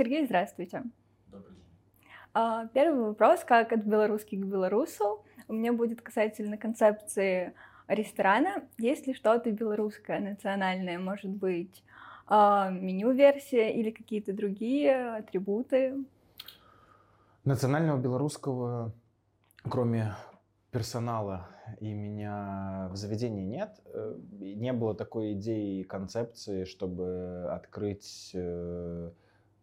Сергей, 0.00 0.24
здравствуйте. 0.24 0.82
Добрый 1.26 1.56
день. 1.56 1.64
А, 2.32 2.68
первый 2.68 3.08
вопрос, 3.08 3.44
как 3.44 3.70
от 3.70 3.84
белорусски 3.84 4.34
к 4.34 4.46
белорусу, 4.46 5.26
у 5.46 5.52
меня 5.52 5.74
будет 5.74 6.00
касательно 6.00 6.56
концепции 6.56 7.52
ресторана. 7.86 8.64
Есть 8.78 9.06
ли 9.06 9.12
что-то 9.12 9.52
белорусское, 9.52 10.18
национальное, 10.20 10.98
может 10.98 11.28
быть, 11.28 11.84
а, 12.26 12.70
меню-версия 12.70 13.74
или 13.74 13.90
какие-то 13.90 14.32
другие 14.32 15.16
атрибуты? 15.16 16.02
Национального 17.44 17.98
белорусского, 18.00 18.94
кроме 19.64 20.14
персонала 20.70 21.50
и 21.78 21.92
меня 21.92 22.88
в 22.90 22.96
заведении 22.96 23.44
нет. 23.44 23.78
Э, 23.84 24.16
не 24.40 24.72
было 24.72 24.94
такой 24.94 25.34
идеи 25.34 25.80
и 25.80 25.84
концепции, 25.84 26.64
чтобы 26.64 27.50
открыть 27.50 28.30
э, 28.32 29.10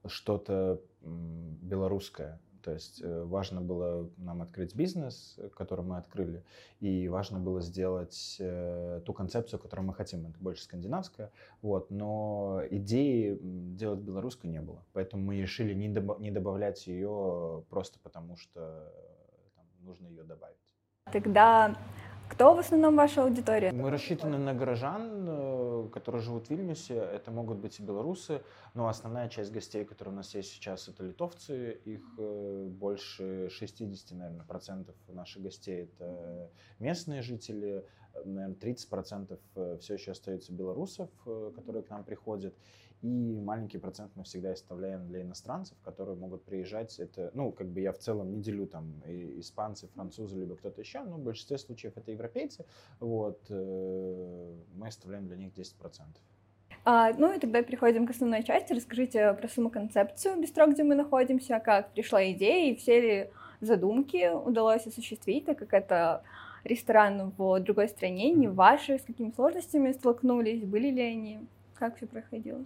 что-то 0.09 0.81
белорусское. 1.01 2.39
То 2.63 2.73
есть 2.73 3.01
э, 3.01 3.23
важно 3.23 3.61
было 3.61 4.09
нам 4.17 4.41
открыть 4.41 4.75
бизнес, 4.75 5.39
который 5.55 5.85
мы 5.85 5.97
открыли, 5.97 6.43
и 6.81 7.07
важно 7.07 7.39
было 7.39 7.61
сделать 7.61 8.41
ту 9.05 9.13
концепцию, 9.13 9.59
которую 9.59 9.87
мы 9.87 9.93
хотим. 9.93 10.27
Это 10.27 10.37
больше 10.39 10.63
скандинавская. 10.63 11.31
Вот. 11.61 11.91
Но 11.91 12.61
идеи 12.69 13.39
делать 13.41 14.01
белорусскую 14.01 14.51
не 14.51 14.59
было. 14.59 14.83
Поэтому 14.91 15.23
мы 15.23 15.39
решили 15.39 15.73
не, 15.73 15.87
доб- 15.87 16.19
не 16.19 16.29
добавлять 16.29 16.87
ее 16.87 17.63
просто 17.69 17.99
потому, 17.99 18.35
что 18.35 18.91
там, 19.55 19.65
нужно 19.79 20.07
ее 20.07 20.23
добавить. 20.23 20.57
Тогда 21.13 21.73
кто 22.29 22.53
в 22.53 22.59
основном 22.59 22.95
ваша 22.95 23.23
аудитория? 23.23 23.71
Мы 23.71 23.89
рассчитаны 23.89 24.37
на 24.37 24.53
горожан, 24.53 25.25
э, 25.27 25.89
которые 25.93 26.21
живут 26.21 26.47
в 26.47 26.49
Вильнюсе. 26.49 26.95
Это 26.95 27.31
могут 27.31 27.57
быть 27.57 27.79
и 27.79 27.83
белорусы, 27.83 28.41
но 28.73 28.87
основная 28.87 29.29
часть 29.29 29.51
гостей, 29.51 29.85
которые 29.85 30.13
у 30.13 30.17
нас 30.17 30.35
есть 30.35 30.51
сейчас, 30.51 30.87
это 30.87 31.03
литовцы. 31.03 31.79
Их 31.85 32.03
э, 32.17 32.67
больше 32.69 33.49
60, 33.49 34.17
наверное, 34.17 34.45
процентов 34.45 34.95
наших 35.07 35.43
гостей 35.43 35.83
это 35.83 36.51
местные 36.79 37.21
жители. 37.21 37.85
Наверное, 38.25 38.55
30 38.55 38.89
процентов 38.89 39.39
э, 39.55 39.77
все 39.79 39.93
еще 39.93 40.11
остаются 40.11 40.51
белорусов, 40.51 41.09
которые 41.55 41.83
к 41.83 41.89
нам 41.89 42.03
приходят. 42.03 42.55
И 43.03 43.39
маленький 43.39 43.77
процент 43.77 44.11
мы 44.15 44.23
всегда 44.23 44.51
оставляем 44.51 45.07
для 45.07 45.21
иностранцев, 45.21 45.77
которые 45.83 46.17
могут 46.17 46.43
приезжать. 46.43 46.99
Это, 46.99 47.29
ну, 47.35 47.51
как 47.51 47.67
бы 47.67 47.79
я 47.79 47.91
в 47.91 47.99
целом 47.99 48.31
не 48.31 48.41
делю 48.41 48.65
там 48.65 49.01
испанцы, 49.05 49.87
французы, 49.89 50.39
либо 50.39 50.55
кто-то 50.55 50.81
еще, 50.81 51.01
но 51.03 51.17
в 51.17 51.19
большинстве 51.19 51.59
случаев 51.59 51.95
это 51.95 52.11
европейцы. 52.11 52.65
Вот, 52.99 53.39
э, 53.49 54.53
мы 54.73 54.87
оставляем 54.87 55.27
для 55.27 55.37
них 55.37 55.53
10%. 55.53 56.21
А, 56.85 57.13
ну 57.13 57.33
и 57.33 57.39
тогда 57.39 57.61
переходим 57.61 58.07
к 58.07 58.11
основной 58.11 58.43
части. 58.43 58.73
Расскажите 58.73 59.33
про 59.33 59.47
саму 59.47 59.69
концепцию 59.69 60.39
бистро, 60.39 60.65
где 60.67 60.83
мы 60.83 60.95
находимся, 60.95 61.59
как 61.59 61.91
пришла 61.91 62.31
идея 62.31 62.71
и 62.71 62.75
все 62.75 63.01
ли 63.01 63.29
задумки 63.61 64.33
удалось 64.33 64.87
осуществить, 64.87 65.45
так 65.45 65.59
как 65.59 65.73
это 65.73 66.23
ресторан 66.63 67.33
в 67.37 67.59
другой 67.59 67.89
стране, 67.89 68.31
не 68.31 68.47
ваши, 68.47 68.97
с 68.97 69.03
какими 69.03 69.31
сложностями 69.31 69.91
столкнулись, 69.91 70.63
были 70.63 70.89
ли 70.89 71.01
они, 71.01 71.39
как 71.75 71.97
все 71.97 72.07
проходило? 72.07 72.65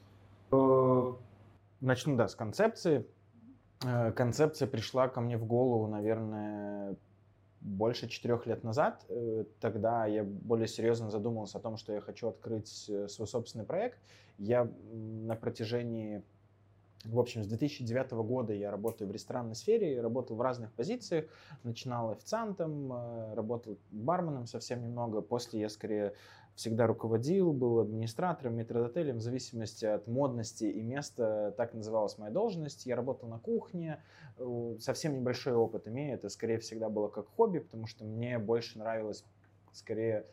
Э, 0.51 1.13
начну, 1.79 2.15
да, 2.15 2.27
с 2.27 2.35
концепции. 2.35 3.05
Э, 3.85 4.11
концепция 4.11 4.67
пришла 4.67 5.07
ко 5.07 5.21
мне 5.21 5.37
в 5.37 5.45
голову, 5.45 5.87
наверное, 5.87 6.95
больше 7.61 8.07
четырех 8.07 8.45
лет 8.45 8.63
назад. 8.63 9.05
Э, 9.09 9.45
тогда 9.59 10.05
я 10.05 10.23
более 10.23 10.67
серьезно 10.67 11.09
задумался 11.09 11.57
о 11.57 11.61
том, 11.61 11.77
что 11.77 11.93
я 11.93 12.01
хочу 12.01 12.27
открыть 12.27 12.67
свой 12.67 13.27
собственный 13.27 13.65
проект. 13.65 13.99
Я 14.37 14.69
на 14.91 15.35
протяжении 15.35 16.23
в 17.03 17.19
общем, 17.19 17.43
с 17.43 17.47
2009 17.47 18.11
года 18.11 18.53
я 18.53 18.69
работаю 18.69 19.07
в 19.07 19.11
ресторанной 19.11 19.55
сфере, 19.55 19.99
работал 20.01 20.35
в 20.35 20.41
разных 20.41 20.71
позициях. 20.71 21.25
Начинал 21.63 22.11
официантом, 22.11 22.93
работал 23.33 23.79
барменом 23.89 24.45
совсем 24.45 24.83
немного. 24.83 25.21
После 25.21 25.61
я 25.61 25.69
скорее 25.69 26.13
всегда 26.55 26.87
руководил, 26.87 27.53
был 27.53 27.79
администратором, 27.79 28.55
метродотелем, 28.55 29.17
в 29.17 29.21
зависимости 29.21 29.85
от 29.85 30.07
модности 30.07 30.65
и 30.65 30.81
места, 30.81 31.53
так 31.57 31.73
называлась 31.73 32.17
моя 32.17 32.31
должность. 32.31 32.85
Я 32.85 32.95
работал 32.95 33.29
на 33.29 33.39
кухне, 33.39 34.03
э, 34.37 34.75
совсем 34.79 35.15
небольшой 35.15 35.53
опыт 35.53 35.87
имею, 35.87 36.13
это 36.15 36.29
скорее 36.29 36.59
всегда 36.59 36.89
было 36.89 37.07
как 37.07 37.27
хобби, 37.29 37.59
потому 37.59 37.87
что 37.87 38.03
мне 38.05 38.37
больше 38.37 38.79
нравилось 38.79 39.23
скорее 39.73 40.25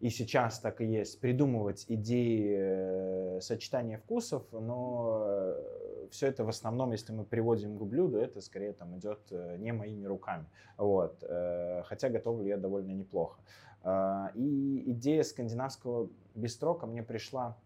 и 0.00 0.10
сейчас 0.10 0.60
так 0.60 0.80
и 0.80 0.86
есть, 0.86 1.20
придумывать 1.20 1.84
идеи 1.88 2.56
э, 2.58 3.40
сочетания 3.40 3.98
вкусов, 3.98 4.44
но 4.52 5.24
э, 5.26 6.08
все 6.12 6.28
это 6.28 6.44
в 6.44 6.48
основном, 6.48 6.92
если 6.92 7.12
мы 7.12 7.24
приводим 7.24 7.76
к 7.76 7.82
блюду, 7.82 8.18
это 8.18 8.40
скорее 8.40 8.72
там 8.72 8.96
идет 8.96 9.18
не 9.58 9.72
моими 9.72 10.06
руками. 10.06 10.46
Вот. 10.78 11.22
Хотя 11.84 12.08
готовлю 12.08 12.46
я 12.46 12.56
довольно 12.56 12.92
неплохо. 12.92 13.38
А, 13.88 14.30
и 14.34 14.82
идея 14.92 15.22
скандинавского 15.22 16.10
бистро 16.34 16.74
ко 16.74 16.86
мне 16.86 17.02
пришла 17.02 17.56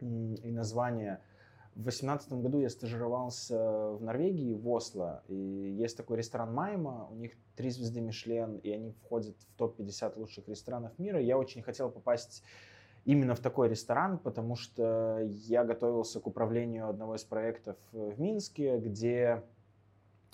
и 0.00 0.50
название. 0.50 1.20
В 1.74 1.82
2018 1.82 2.32
году 2.34 2.60
я 2.60 2.70
стажировался 2.70 3.90
в 3.90 4.02
Норвегии, 4.02 4.54
в 4.54 4.66
Осло, 4.68 5.22
и 5.28 5.34
есть 5.34 5.98
такой 5.98 6.18
ресторан 6.18 6.54
Майма, 6.54 7.08
у 7.10 7.16
них 7.16 7.32
три 7.56 7.68
звезды 7.68 8.00
Мишлен, 8.00 8.56
и 8.56 8.70
они 8.70 8.92
входят 8.92 9.36
в 9.36 9.58
топ-50 9.58 10.18
лучших 10.18 10.48
ресторанов 10.48 10.98
мира. 10.98 11.20
Я 11.20 11.36
очень 11.36 11.62
хотел 11.62 11.90
попасть 11.90 12.42
именно 13.04 13.34
в 13.34 13.40
такой 13.40 13.68
ресторан, 13.68 14.18
потому 14.18 14.56
что 14.56 15.20
я 15.20 15.64
готовился 15.64 16.20
к 16.20 16.26
управлению 16.26 16.88
одного 16.88 17.16
из 17.16 17.24
проектов 17.24 17.76
в 17.92 18.18
Минске, 18.18 18.78
где 18.78 19.42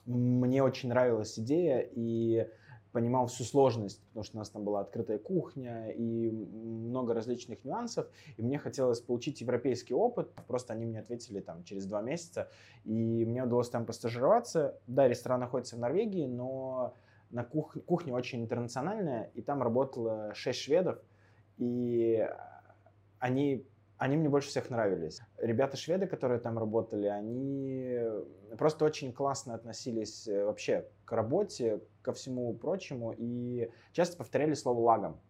мне 0.06 0.62
очень 0.62 0.90
нравилась 0.90 1.36
идея, 1.38 1.80
и 1.80 2.46
понимал 2.92 3.26
всю 3.26 3.44
сложность, 3.44 4.02
потому 4.08 4.24
что 4.24 4.36
у 4.36 4.38
нас 4.38 4.50
там 4.50 4.64
была 4.64 4.80
открытая 4.80 5.18
кухня 5.18 5.90
и 5.90 6.30
много 6.30 7.14
различных 7.14 7.64
нюансов, 7.64 8.08
и 8.36 8.42
мне 8.42 8.58
хотелось 8.58 9.00
получить 9.00 9.40
европейский 9.40 9.94
опыт, 9.94 10.32
просто 10.46 10.72
они 10.72 10.86
мне 10.86 11.00
ответили 11.00 11.40
там 11.40 11.64
через 11.64 11.86
два 11.86 12.02
месяца, 12.02 12.48
и 12.84 13.24
мне 13.24 13.44
удалось 13.44 13.70
там 13.70 13.86
постажироваться. 13.86 14.78
Да, 14.86 15.08
ресторан 15.08 15.40
находится 15.40 15.76
в 15.76 15.78
Норвегии, 15.78 16.26
но 16.26 16.94
на 17.30 17.44
кух... 17.44 17.76
кухня 17.86 18.14
очень 18.14 18.42
интернациональная, 18.42 19.30
и 19.34 19.42
там 19.42 19.62
работало 19.62 20.34
шесть 20.34 20.60
шведов, 20.60 20.98
и 21.58 22.28
они 23.18 23.66
они 24.00 24.16
мне 24.16 24.30
больше 24.30 24.48
всех 24.48 24.70
нравились. 24.70 25.20
Ребята-шведы, 25.36 26.06
которые 26.06 26.40
там 26.40 26.58
работали, 26.58 27.06
они 27.06 28.00
просто 28.56 28.86
очень 28.86 29.12
классно 29.12 29.52
относились 29.54 30.26
э, 30.26 30.42
вообще 30.42 30.86
к 31.04 31.12
работе, 31.12 31.82
ко 32.02 32.12
всему 32.12 32.52
прочему, 32.54 33.14
и 33.16 33.70
часто 33.92 34.16
повторяли 34.16 34.54
слово 34.54 34.80
«лагом». 34.80 35.20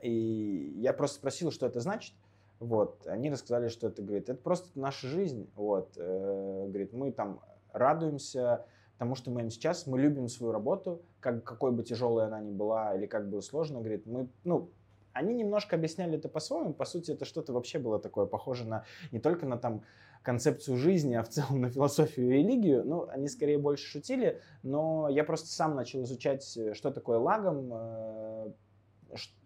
И 0.00 0.74
я 0.76 0.92
просто 0.92 1.16
спросил, 1.16 1.50
что 1.50 1.66
это 1.66 1.80
значит. 1.80 2.14
Вот, 2.58 3.06
они 3.06 3.30
рассказали, 3.30 3.68
что 3.68 3.88
это, 3.88 4.02
говорит, 4.02 4.28
это 4.28 4.40
просто 4.40 4.68
наша 4.78 5.06
жизнь. 5.08 5.50
Вот, 5.56 5.92
э, 5.96 6.64
говорит, 6.68 6.92
мы 6.92 7.12
там 7.12 7.40
радуемся 7.72 8.64
тому, 8.98 9.14
что 9.14 9.30
мы 9.30 9.48
сейчас, 9.50 9.86
мы 9.86 9.98
любим 9.98 10.28
свою 10.28 10.52
работу, 10.52 11.02
как, 11.20 11.44
какой 11.44 11.72
бы 11.72 11.82
тяжелой 11.82 12.26
она 12.26 12.40
ни 12.40 12.50
была 12.52 12.94
или 12.94 13.06
как 13.06 13.28
бы 13.28 13.42
сложно, 13.42 13.80
говорит, 13.80 14.06
мы, 14.06 14.28
ну, 14.44 14.70
они 15.16 15.34
немножко 15.34 15.76
объясняли 15.76 16.18
это 16.18 16.28
по-своему. 16.28 16.74
По 16.74 16.84
сути, 16.84 17.12
это 17.12 17.24
что-то 17.24 17.52
вообще 17.52 17.78
было 17.78 17.98
такое 17.98 18.26
похоже 18.26 18.66
на 18.66 18.84
не 19.12 19.18
только 19.18 19.46
на 19.46 19.56
там 19.56 19.82
концепцию 20.22 20.76
жизни, 20.76 21.14
а 21.14 21.22
в 21.22 21.28
целом 21.28 21.60
на 21.60 21.70
философию 21.70 22.28
и 22.28 22.32
религию. 22.38 22.84
Ну, 22.84 23.08
они 23.08 23.28
скорее 23.28 23.58
больше 23.58 23.86
шутили, 23.86 24.40
но 24.62 25.08
я 25.08 25.24
просто 25.24 25.48
сам 25.48 25.74
начал 25.74 26.02
изучать, 26.02 26.56
э, 26.56 26.74
что 26.74 26.90
такое 26.90 27.18
лагом, 27.18 27.70
э, 27.72 28.52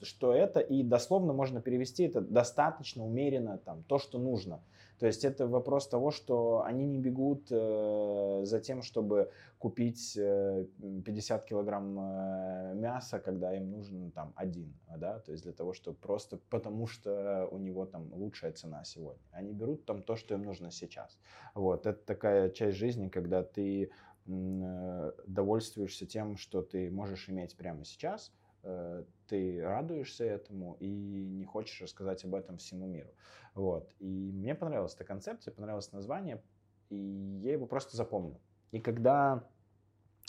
что 0.02 0.32
это, 0.32 0.60
и 0.60 0.82
дословно 0.82 1.32
можно 1.32 1.60
перевести 1.60 2.04
это 2.04 2.20
достаточно 2.20 3.04
умеренно, 3.04 3.58
там, 3.58 3.84
то, 3.84 3.98
что 3.98 4.18
нужно. 4.18 4.60
То 5.00 5.06
есть 5.06 5.24
это 5.24 5.46
вопрос 5.46 5.88
того, 5.88 6.10
что 6.10 6.62
они 6.62 6.86
не 6.86 6.98
бегут 6.98 7.48
э, 7.50 8.40
за 8.44 8.60
тем, 8.60 8.82
чтобы 8.82 9.30
купить 9.58 10.14
э, 10.14 10.66
50 11.06 11.46
килограмм 11.46 11.98
э, 11.98 12.74
мяса, 12.74 13.18
когда 13.18 13.56
им 13.56 13.70
нужен 13.70 14.10
там 14.10 14.34
один, 14.36 14.74
да, 14.98 15.18
то 15.20 15.32
есть 15.32 15.44
для 15.44 15.54
того, 15.54 15.72
чтобы 15.72 15.96
просто 15.96 16.36
потому 16.50 16.86
что 16.86 17.48
у 17.50 17.56
него 17.56 17.86
там 17.86 18.12
лучшая 18.12 18.52
цена 18.52 18.84
сегодня. 18.84 19.22
Они 19.32 19.54
берут 19.54 19.86
там 19.86 20.02
то, 20.02 20.16
что 20.16 20.34
им 20.34 20.42
нужно 20.42 20.70
сейчас. 20.70 21.18
Вот, 21.54 21.86
это 21.86 22.04
такая 22.04 22.50
часть 22.50 22.76
жизни, 22.76 23.08
когда 23.08 23.42
ты 23.42 23.90
э, 24.26 25.12
довольствуешься 25.26 26.04
тем, 26.04 26.36
что 26.36 26.60
ты 26.60 26.90
можешь 26.90 27.30
иметь 27.30 27.56
прямо 27.56 27.86
сейчас, 27.86 28.30
ты 28.62 29.62
радуешься 29.62 30.24
этому 30.24 30.76
и 30.80 30.86
не 30.86 31.44
хочешь 31.44 31.80
рассказать 31.80 32.24
об 32.24 32.34
этом 32.34 32.58
всему 32.58 32.86
миру. 32.86 33.10
Вот. 33.54 33.92
И 33.98 34.32
мне 34.32 34.54
понравилась 34.54 34.94
эта 34.94 35.04
концепция, 35.04 35.52
понравилось 35.52 35.92
название, 35.92 36.42
и 36.88 36.96
я 36.96 37.52
его 37.52 37.66
просто 37.66 37.96
запомнил. 37.96 38.40
И 38.72 38.80
когда 38.80 39.48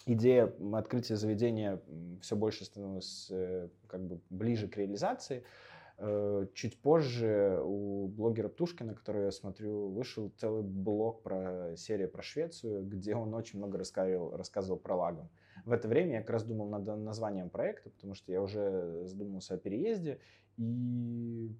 идея 0.06 0.54
открытия 0.74 1.16
заведения 1.16 1.82
все 2.22 2.36
больше 2.36 2.66
становилась 2.66 3.28
э, 3.30 3.70
как 3.88 4.06
бы 4.06 4.22
ближе 4.30 4.68
к 4.68 4.78
реализации, 4.78 5.44
Э, 6.04 6.48
чуть 6.56 6.82
позже 6.82 7.62
у 7.64 8.08
блогера 8.08 8.50
Птушкина, 8.50 8.96
который 8.96 9.26
я 9.26 9.32
смотрю, 9.32 9.90
вышел 9.90 10.32
целый 10.36 10.64
блог 10.64 11.22
про 11.22 11.76
серию 11.78 12.10
про 12.10 12.24
Швецию, 12.24 12.84
где 12.84 13.14
он 13.16 13.36
очень 13.36 13.60
много 13.60 13.78
рассказывал, 13.78 14.36
рассказывал 14.36 14.80
про 14.80 14.96
лагом. 14.96 15.30
В 15.66 15.72
это 15.72 15.88
время 15.88 16.14
я 16.14 16.22
как 16.22 16.32
раз 16.32 16.44
думал 16.44 16.70
над 16.70 16.86
названием 16.86 17.50
проекта, 17.50 17.90
потому 17.90 18.14
что 18.14 18.32
я 18.32 18.42
уже 18.42 19.06
задумался 19.06 19.56
о 19.56 19.58
переезде, 19.58 20.20
и 20.58 21.56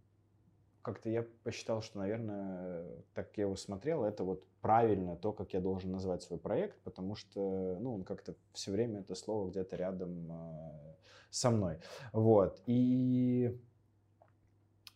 как-то 0.82 1.10
я 1.10 1.26
посчитал, 1.44 1.82
что, 1.82 2.00
наверное, 2.00 2.86
так 3.14 3.38
я 3.38 3.44
его 3.44 3.56
смотрел, 3.56 4.04
это 4.04 4.24
вот 4.24 4.46
правильно 4.62 5.16
то, 5.16 5.32
как 5.32 5.54
я 5.54 5.60
должен 5.60 5.92
назвать 5.92 6.24
свой 6.24 6.40
проект, 6.40 6.80
потому 6.82 7.16
что, 7.16 7.78
ну, 7.80 7.96
он 7.96 8.04
как-то 8.04 8.36
все 8.54 8.72
время 8.72 9.02
это 9.02 9.16
слово 9.16 9.50
где-то 9.50 9.76
рядом 9.76 10.32
э, 10.32 10.96
со 11.30 11.52
мной. 11.52 11.80
Вот. 12.14 12.62
И 12.66 13.60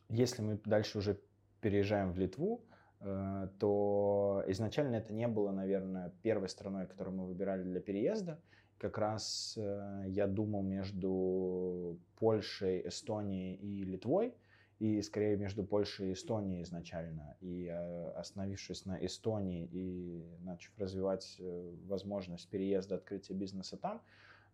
если 0.10 0.42
мы 0.42 0.60
дальше 0.66 0.98
уже 0.98 1.20
переезжаем 1.62 2.12
в 2.12 2.18
Литву, 2.18 2.64
э, 3.02 3.50
то 3.60 4.44
изначально 4.48 4.96
это 4.96 5.14
не 5.14 5.28
было, 5.28 5.52
наверное, 5.52 6.14
первой 6.22 6.50
страной, 6.50 6.88
которую 6.88 7.18
мы 7.18 7.26
выбирали 7.26 7.64
для 7.64 7.80
переезда. 7.80 8.40
Как 8.78 8.98
раз 8.98 9.56
э, 9.58 10.04
я 10.08 10.28
думал 10.28 10.64
между 10.64 11.98
Польшей, 12.18 12.88
Эстонией 12.88 13.56
и 13.56 13.84
Литвой, 13.84 14.34
и 14.80 15.02
скорее 15.02 15.38
между 15.38 15.64
Польшей 15.64 16.10
и 16.10 16.14
Эстонией 16.14 16.64
изначально. 16.64 17.38
И 17.42 17.68
э, 17.72 18.10
остановившись 18.12 18.86
на 18.86 19.04
Эстонии 19.06 19.70
и 19.72 20.26
начав 20.42 20.78
развивать 20.78 21.40
возможность 21.88 22.50
переезда, 22.50 22.96
открытия 22.96 23.34
бизнеса 23.34 23.78
там, 23.78 24.02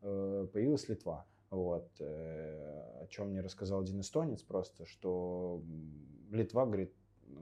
появилась 0.01 0.87
Литва. 0.87 1.25
Вот, 1.51 1.89
э, 1.99 3.03
о 3.03 3.07
чем 3.07 3.31
мне 3.31 3.41
рассказал 3.41 3.81
один 3.81 3.99
эстонец 3.99 4.41
просто, 4.41 4.85
что 4.85 5.61
Литва, 6.31 6.65
говорит, 6.65 6.93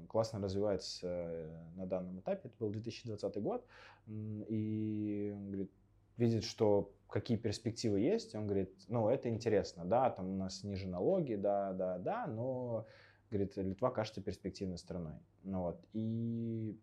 классно 0.07 0.39
развивается 0.39 1.07
э, 1.07 1.57
на 1.75 1.85
данном 1.85 2.19
этапе. 2.19 2.47
Это 2.47 2.55
был 2.59 2.71
2020 2.71 3.37
год. 3.37 3.63
И 4.07 5.31
говорит, 5.45 5.71
видит, 6.19 6.43
что 6.43 6.93
какие 7.09 7.37
перспективы 7.37 7.99
есть. 7.99 8.35
Он 8.35 8.45
говорит, 8.45 8.71
ну, 8.87 9.09
это 9.09 9.29
интересно, 9.29 9.85
да, 9.85 10.09
там 10.11 10.29
у 10.29 10.35
нас 10.35 10.63
ниже 10.63 10.87
налоги, 10.87 11.35
да, 11.35 11.73
да, 11.73 11.97
да, 11.97 12.27
но, 12.27 12.85
говорит, 13.31 13.57
Литва 13.57 13.89
кажется 13.89 14.21
перспективной 14.21 14.77
страной. 14.77 15.15
Ну, 15.43 15.61
вот. 15.61 15.83
И, 15.93 16.77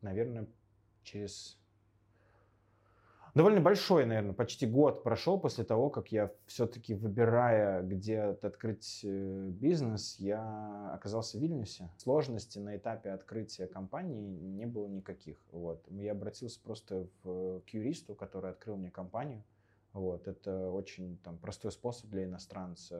наверное, 0.00 0.46
через 1.02 1.58
довольно 3.34 3.60
большой, 3.60 4.06
наверное, 4.06 4.32
почти 4.32 4.66
год 4.66 5.02
прошел 5.02 5.38
после 5.38 5.64
того, 5.64 5.90
как 5.90 6.12
я 6.12 6.30
все-таки 6.46 6.94
выбирая, 6.94 7.82
где 7.82 8.20
открыть 8.20 9.00
э, 9.04 9.48
бизнес, 9.50 10.16
я 10.18 10.92
оказался 10.94 11.38
в 11.38 11.40
Вильнюсе. 11.40 11.90
Сложности 11.98 12.58
на 12.58 12.76
этапе 12.76 13.10
открытия 13.10 13.66
компании 13.66 14.38
не 14.38 14.66
было 14.66 14.86
никаких. 14.86 15.38
Вот. 15.52 15.84
Я 15.90 16.12
обратился 16.12 16.60
просто 16.62 17.06
в, 17.22 17.60
к 17.60 17.70
юристу, 17.70 18.14
который 18.14 18.50
открыл 18.50 18.76
мне 18.76 18.90
компанию. 18.90 19.42
Вот. 19.92 20.28
Это 20.28 20.70
очень 20.70 21.18
там, 21.18 21.38
простой 21.38 21.72
способ 21.72 22.10
для 22.10 22.24
иностранца. 22.24 22.96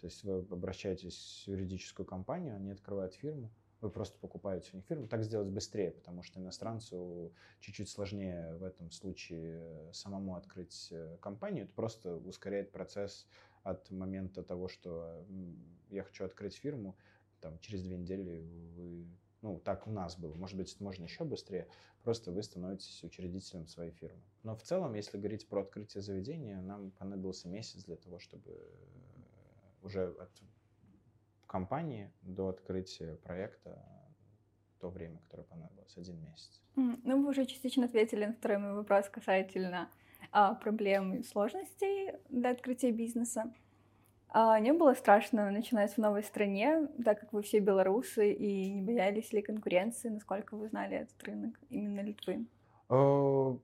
То 0.00 0.06
есть 0.06 0.22
вы 0.22 0.44
обращаетесь 0.50 1.44
в 1.46 1.50
юридическую 1.50 2.04
компанию, 2.04 2.56
они 2.56 2.72
открывают 2.72 3.14
фирму, 3.14 3.50
вы 3.84 3.90
просто 3.90 4.18
покупаете 4.18 4.70
у 4.72 4.76
них 4.76 4.86
фирму. 4.86 5.06
Так 5.06 5.22
сделать 5.22 5.48
быстрее, 5.48 5.90
потому 5.90 6.22
что 6.22 6.40
иностранцу 6.40 7.32
чуть-чуть 7.60 7.88
сложнее 7.88 8.56
в 8.56 8.64
этом 8.64 8.90
случае 8.90 9.92
самому 9.92 10.36
открыть 10.36 10.88
э, 10.90 11.18
компанию. 11.20 11.64
Это 11.64 11.74
просто 11.74 12.16
ускоряет 12.16 12.72
процесс 12.72 13.28
от 13.62 13.90
момента 13.90 14.42
того, 14.42 14.68
что 14.68 15.24
я 15.90 16.02
хочу 16.02 16.24
открыть 16.24 16.54
фирму, 16.54 16.96
там, 17.40 17.58
через 17.60 17.82
две 17.82 17.96
недели 17.96 18.40
вы 18.74 19.06
ну, 19.42 19.60
так 19.60 19.86
у 19.86 19.90
нас 19.90 20.16
было, 20.16 20.34
может 20.34 20.56
быть, 20.56 20.80
можно 20.80 21.04
еще 21.04 21.22
быстрее, 21.24 21.68
просто 22.02 22.32
вы 22.32 22.42
становитесь 22.42 23.04
учредителем 23.04 23.66
своей 23.66 23.90
фирмы. 23.90 24.22
Но 24.42 24.56
в 24.56 24.62
целом, 24.62 24.94
если 24.94 25.18
говорить 25.18 25.46
про 25.46 25.60
открытие 25.60 26.00
заведения, 26.00 26.62
нам 26.62 26.92
понадобился 26.92 27.46
месяц 27.46 27.84
для 27.84 27.96
того, 27.96 28.18
чтобы 28.18 28.58
уже 29.82 30.14
от 30.14 30.30
компании 31.54 32.10
до 32.22 32.48
открытия 32.48 33.14
проекта 33.14 33.80
то 34.80 34.88
время, 34.90 35.18
которое 35.18 35.44
понадобилось, 35.44 35.96
один 35.96 36.20
месяц. 36.20 36.60
Ну, 36.74 37.22
вы 37.22 37.30
уже 37.30 37.46
частично 37.46 37.84
ответили 37.84 38.24
на 38.24 38.32
второй 38.32 38.58
мой 38.58 38.74
вопрос 38.74 39.08
касательно 39.08 39.88
а, 40.32 40.56
проблем 40.56 41.14
и 41.14 41.22
сложностей 41.22 42.10
для 42.28 42.50
открытия 42.50 42.90
бизнеса. 42.90 43.54
А 44.30 44.58
не 44.58 44.72
было 44.72 44.94
страшно 44.94 45.48
начинать 45.52 45.94
в 45.94 45.98
новой 45.98 46.24
стране, 46.24 46.88
так 47.04 47.20
как 47.20 47.32
вы 47.32 47.42
все 47.42 47.60
белорусы 47.60 48.32
и 48.32 48.68
не 48.72 48.82
боялись 48.82 49.32
ли 49.32 49.40
конкуренции, 49.40 50.08
насколько 50.08 50.56
вы 50.56 50.66
знали 50.66 50.96
этот 50.96 51.22
рынок 51.22 51.54
именно 51.70 52.00
Литвы? 52.00 52.48
Э, 52.90 53.56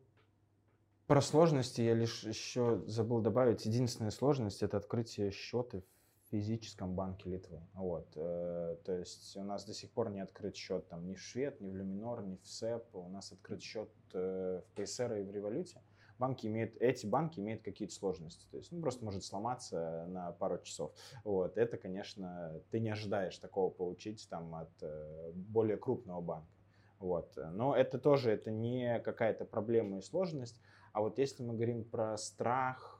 про 1.08 1.20
сложности 1.20 1.80
я 1.80 1.94
лишь 1.94 2.22
еще 2.22 2.84
забыл 2.86 3.20
добавить. 3.20 3.66
Единственная 3.66 4.12
сложность 4.12 4.62
это 4.62 4.76
открытие 4.76 5.32
счета 5.32 5.82
физическом 6.30 6.94
банке 6.94 7.28
Литвы. 7.28 7.60
Вот. 7.74 8.06
Э, 8.16 8.76
то 8.84 8.92
есть 8.92 9.36
у 9.36 9.42
нас 9.42 9.64
до 9.64 9.74
сих 9.74 9.90
пор 9.90 10.10
не 10.10 10.20
открыт 10.20 10.56
счет 10.56 10.88
там 10.88 11.06
ни 11.06 11.14
в 11.14 11.20
Швед, 11.20 11.60
ни 11.60 11.70
в 11.70 11.76
Люминор, 11.76 12.22
ни 12.22 12.36
в 12.36 12.46
СЭП. 12.46 12.94
У 12.94 13.08
нас 13.08 13.32
открыт 13.32 13.62
счет 13.62 13.90
э, 14.12 14.60
в 14.64 14.80
ПСР 14.80 15.14
и 15.14 15.22
в 15.22 15.30
Революте. 15.30 15.82
Банки 16.18 16.46
имеют, 16.46 16.76
эти 16.80 17.06
банки 17.06 17.40
имеют 17.40 17.62
какие-то 17.62 17.94
сложности. 17.94 18.46
То 18.50 18.58
есть 18.58 18.70
ну, 18.70 18.80
просто 18.80 19.04
может 19.04 19.24
сломаться 19.24 20.06
на 20.08 20.32
пару 20.32 20.58
часов. 20.58 20.92
Вот. 21.24 21.56
Это, 21.56 21.76
конечно, 21.78 22.60
ты 22.70 22.78
не 22.78 22.90
ожидаешь 22.90 23.38
такого 23.38 23.70
получить 23.70 24.28
там, 24.28 24.54
от 24.54 24.70
э, 24.82 25.32
более 25.34 25.78
крупного 25.78 26.20
банка. 26.20 26.52
Вот. 26.98 27.36
Но 27.52 27.74
это 27.74 27.98
тоже 27.98 28.30
это 28.30 28.50
не 28.50 29.00
какая-то 29.00 29.46
проблема 29.46 29.98
и 29.98 30.02
сложность. 30.02 30.60
А 30.92 31.00
вот 31.00 31.18
если 31.18 31.42
мы 31.42 31.54
говорим 31.54 31.84
про 31.84 32.16
страх, 32.18 32.98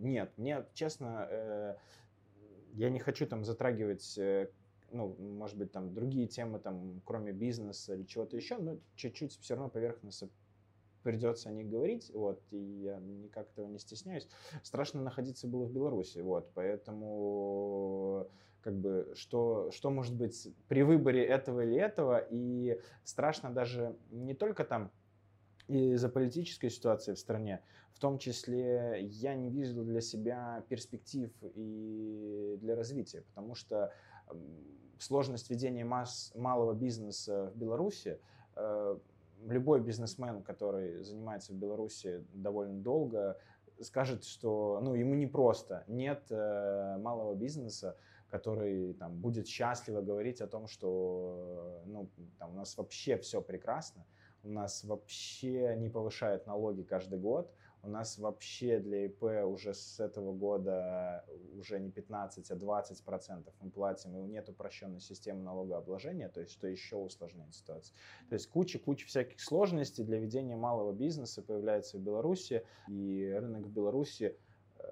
нет, 0.00 0.32
мне, 0.36 0.66
честно, 0.74 1.26
э, 1.30 1.76
я 2.74 2.90
не 2.90 2.98
хочу 2.98 3.26
там 3.26 3.44
затрагивать, 3.44 4.16
э, 4.18 4.50
ну, 4.92 5.14
может 5.18 5.56
быть, 5.56 5.72
там 5.72 5.94
другие 5.94 6.26
темы, 6.26 6.58
там, 6.58 7.00
кроме 7.04 7.32
бизнеса 7.32 7.94
или 7.94 8.04
чего-то 8.04 8.36
еще, 8.36 8.56
но 8.58 8.78
чуть-чуть 8.96 9.38
все 9.40 9.54
равно 9.54 9.70
поверхностно 9.70 10.28
придется 11.02 11.48
о 11.48 11.52
них 11.52 11.68
говорить, 11.68 12.10
вот, 12.12 12.42
и 12.50 12.58
я 12.58 12.98
никак 12.98 13.50
этого 13.50 13.66
не 13.66 13.78
стесняюсь. 13.78 14.28
Страшно 14.62 15.02
находиться 15.02 15.46
было 15.46 15.64
в 15.64 15.72
Беларуси, 15.72 16.18
вот, 16.18 16.50
поэтому 16.54 18.28
как 18.62 18.74
бы, 18.74 19.12
что, 19.14 19.70
что 19.70 19.90
может 19.90 20.14
быть 20.14 20.48
при 20.68 20.82
выборе 20.82 21.24
этого 21.24 21.62
или 21.62 21.76
этого, 21.76 22.18
и 22.30 22.78
страшно 23.04 23.50
даже 23.50 23.96
не 24.10 24.34
только 24.34 24.64
там 24.64 24.90
из-за 25.70 26.08
политической 26.08 26.70
ситуации 26.70 27.14
в 27.14 27.18
стране, 27.18 27.62
в 27.92 27.98
том 27.98 28.18
числе 28.18 29.06
я 29.10 29.34
не 29.34 29.50
вижу 29.50 29.84
для 29.84 30.00
себя 30.00 30.64
перспектив 30.68 31.30
и 31.54 32.56
для 32.60 32.74
развития, 32.74 33.22
потому 33.22 33.54
что 33.54 33.92
сложность 34.98 35.50
ведения 35.50 35.84
масс, 35.84 36.32
малого 36.34 36.74
бизнеса 36.74 37.50
в 37.54 37.58
Беларуси, 37.58 38.18
э, 38.56 38.98
любой 39.46 39.80
бизнесмен, 39.80 40.42
который 40.42 41.02
занимается 41.02 41.52
в 41.52 41.56
Беларуси 41.56 42.24
довольно 42.34 42.80
долго, 42.80 43.38
скажет, 43.80 44.24
что 44.24 44.80
ну, 44.82 44.94
ему 44.94 45.14
непросто. 45.14 45.84
Нет 45.86 46.26
э, 46.30 46.98
малого 46.98 47.34
бизнеса, 47.34 47.96
который 48.28 48.92
там, 48.94 49.16
будет 49.16 49.46
счастливо 49.46 50.02
говорить 50.02 50.40
о 50.40 50.46
том, 50.46 50.66
что 50.68 51.82
ну, 51.86 52.08
там, 52.38 52.50
у 52.52 52.54
нас 52.54 52.76
вообще 52.76 53.16
все 53.16 53.40
прекрасно 53.40 54.04
у 54.42 54.50
нас 54.50 54.84
вообще 54.84 55.76
не 55.76 55.88
повышают 55.88 56.46
налоги 56.46 56.82
каждый 56.82 57.18
год, 57.18 57.52
у 57.82 57.88
нас 57.88 58.18
вообще 58.18 58.78
для 58.78 59.06
ИП 59.06 59.22
уже 59.46 59.72
с 59.72 60.00
этого 60.00 60.32
года 60.34 61.24
уже 61.58 61.80
не 61.80 61.90
15, 61.90 62.50
а 62.50 62.54
20 62.54 63.02
процентов 63.02 63.54
мы 63.60 63.70
платим, 63.70 64.16
и 64.16 64.22
нет 64.22 64.48
упрощенной 64.48 65.00
системы 65.00 65.42
налогообложения, 65.42 66.28
то 66.28 66.40
есть 66.40 66.52
что 66.52 66.68
еще 66.68 66.96
усложняет 66.96 67.54
ситуацию. 67.54 67.96
То 68.28 68.34
есть 68.34 68.48
куча-куча 68.48 69.06
всяких 69.06 69.40
сложностей 69.40 70.04
для 70.04 70.18
ведения 70.18 70.56
малого 70.56 70.92
бизнеса 70.92 71.42
появляется 71.42 71.96
в 71.96 72.02
Беларуси, 72.02 72.64
и 72.88 73.34
рынок 73.40 73.62
в 73.62 73.70
Беларуси 73.70 74.36
э, 74.78 74.82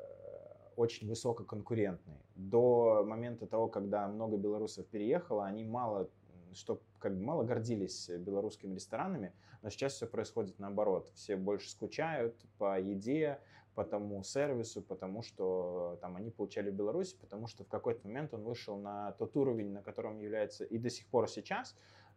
очень 0.77 1.09
высококонкурентный. 1.09 2.17
До 2.37 3.05
момента 3.07 3.47
того, 3.47 3.69
когда 3.69 4.09
много 4.09 4.39
белорусов 4.39 4.87
переехало, 4.87 5.45
они 5.45 5.65
мало 5.65 6.09
что 6.55 6.81
как 6.99 7.17
бы 7.17 7.23
мало 7.23 7.45
гордились 7.45 8.09
белорусскими 8.09 8.75
ресторанами, 8.75 9.33
но 9.63 9.71
сейчас 9.71 9.95
все 9.95 10.07
происходит 10.07 10.59
наоборот. 10.59 11.11
Все 11.15 11.37
больше 11.37 11.71
скучают 11.71 12.35
по 12.59 12.79
еде, 12.81 13.39
по 13.75 13.85
тому 13.85 14.25
сервису, 14.25 14.83
потому 14.83 15.23
что 15.23 15.99
там 16.01 16.17
они 16.17 16.31
получали 16.31 16.71
в 16.71 16.75
Беларуси, 16.75 17.17
потому 17.21 17.47
что 17.47 17.63
в 17.63 17.69
какой-то 17.69 18.07
момент 18.09 18.35
он 18.35 18.43
вышел 18.43 18.77
на 18.77 19.13
тот 19.13 19.37
уровень, 19.37 19.71
на 19.71 19.83
котором 19.83 20.19
является 20.19 20.65
и 20.65 20.79
до 20.79 20.91
сих 20.91 21.07
пор 21.07 21.29
сейчас, 21.29 21.77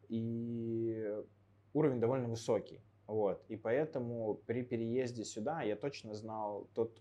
и 0.10 1.24
уровень 1.74 2.00
довольно 2.00 2.28
высокий. 2.28 2.82
Вот. 3.06 3.44
И 3.48 3.58
поэтому 3.58 4.36
при 4.48 4.64
переезде 4.64 5.24
сюда 5.24 5.62
я 5.62 5.76
точно 5.76 6.16
знал 6.16 6.68
тот 6.74 7.00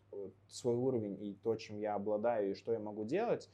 свой 0.49 0.75
уровень 0.75 1.23
и 1.25 1.35
то, 1.35 1.57
чем 1.57 1.79
я 1.79 1.95
обладаю 1.95 2.51
и 2.51 2.55
что 2.55 2.73
я 2.73 2.81
могу 2.81 3.05
делать. 3.05 3.49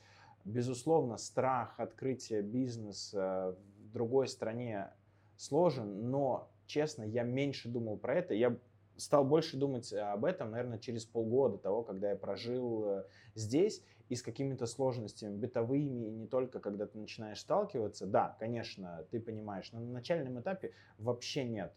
Безусловно, 0.46 1.16
страх 1.16 1.74
открытия 1.80 2.40
бизнеса 2.40 3.56
в 3.80 3.92
другой 3.92 4.28
стране 4.28 4.92
сложен, 5.36 6.08
но, 6.08 6.48
честно, 6.66 7.02
я 7.02 7.24
меньше 7.24 7.68
думал 7.68 7.96
про 7.96 8.14
это. 8.14 8.32
Я 8.32 8.56
стал 8.96 9.24
больше 9.24 9.56
думать 9.56 9.92
об 9.92 10.24
этом, 10.24 10.52
наверное, 10.52 10.78
через 10.78 11.04
полгода 11.04 11.58
того, 11.58 11.82
когда 11.82 12.10
я 12.10 12.16
прожил 12.16 12.84
э, 12.86 13.04
здесь 13.34 13.82
и 14.08 14.14
с 14.14 14.22
какими-то 14.22 14.66
сложностями 14.66 15.36
бытовыми, 15.36 16.06
и 16.06 16.10
не 16.12 16.28
только 16.28 16.60
когда 16.60 16.86
ты 16.86 16.96
начинаешь 16.96 17.40
сталкиваться. 17.40 18.06
Да, 18.06 18.36
конечно, 18.38 19.04
ты 19.10 19.18
понимаешь, 19.18 19.72
но 19.72 19.80
на 19.80 19.94
начальном 19.94 20.40
этапе 20.40 20.70
вообще 20.98 21.42
нет 21.42 21.74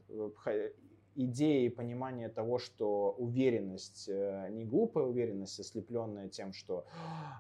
идеи 1.16 1.66
и 1.66 1.70
понимание 1.70 2.30
того, 2.30 2.60
что 2.60 3.12
уверенность, 3.18 4.08
э, 4.08 4.50
не 4.52 4.66
глупая 4.66 5.06
уверенность, 5.06 5.60
ослепленная 5.60 6.30
тем, 6.30 6.54
что, 6.54 6.86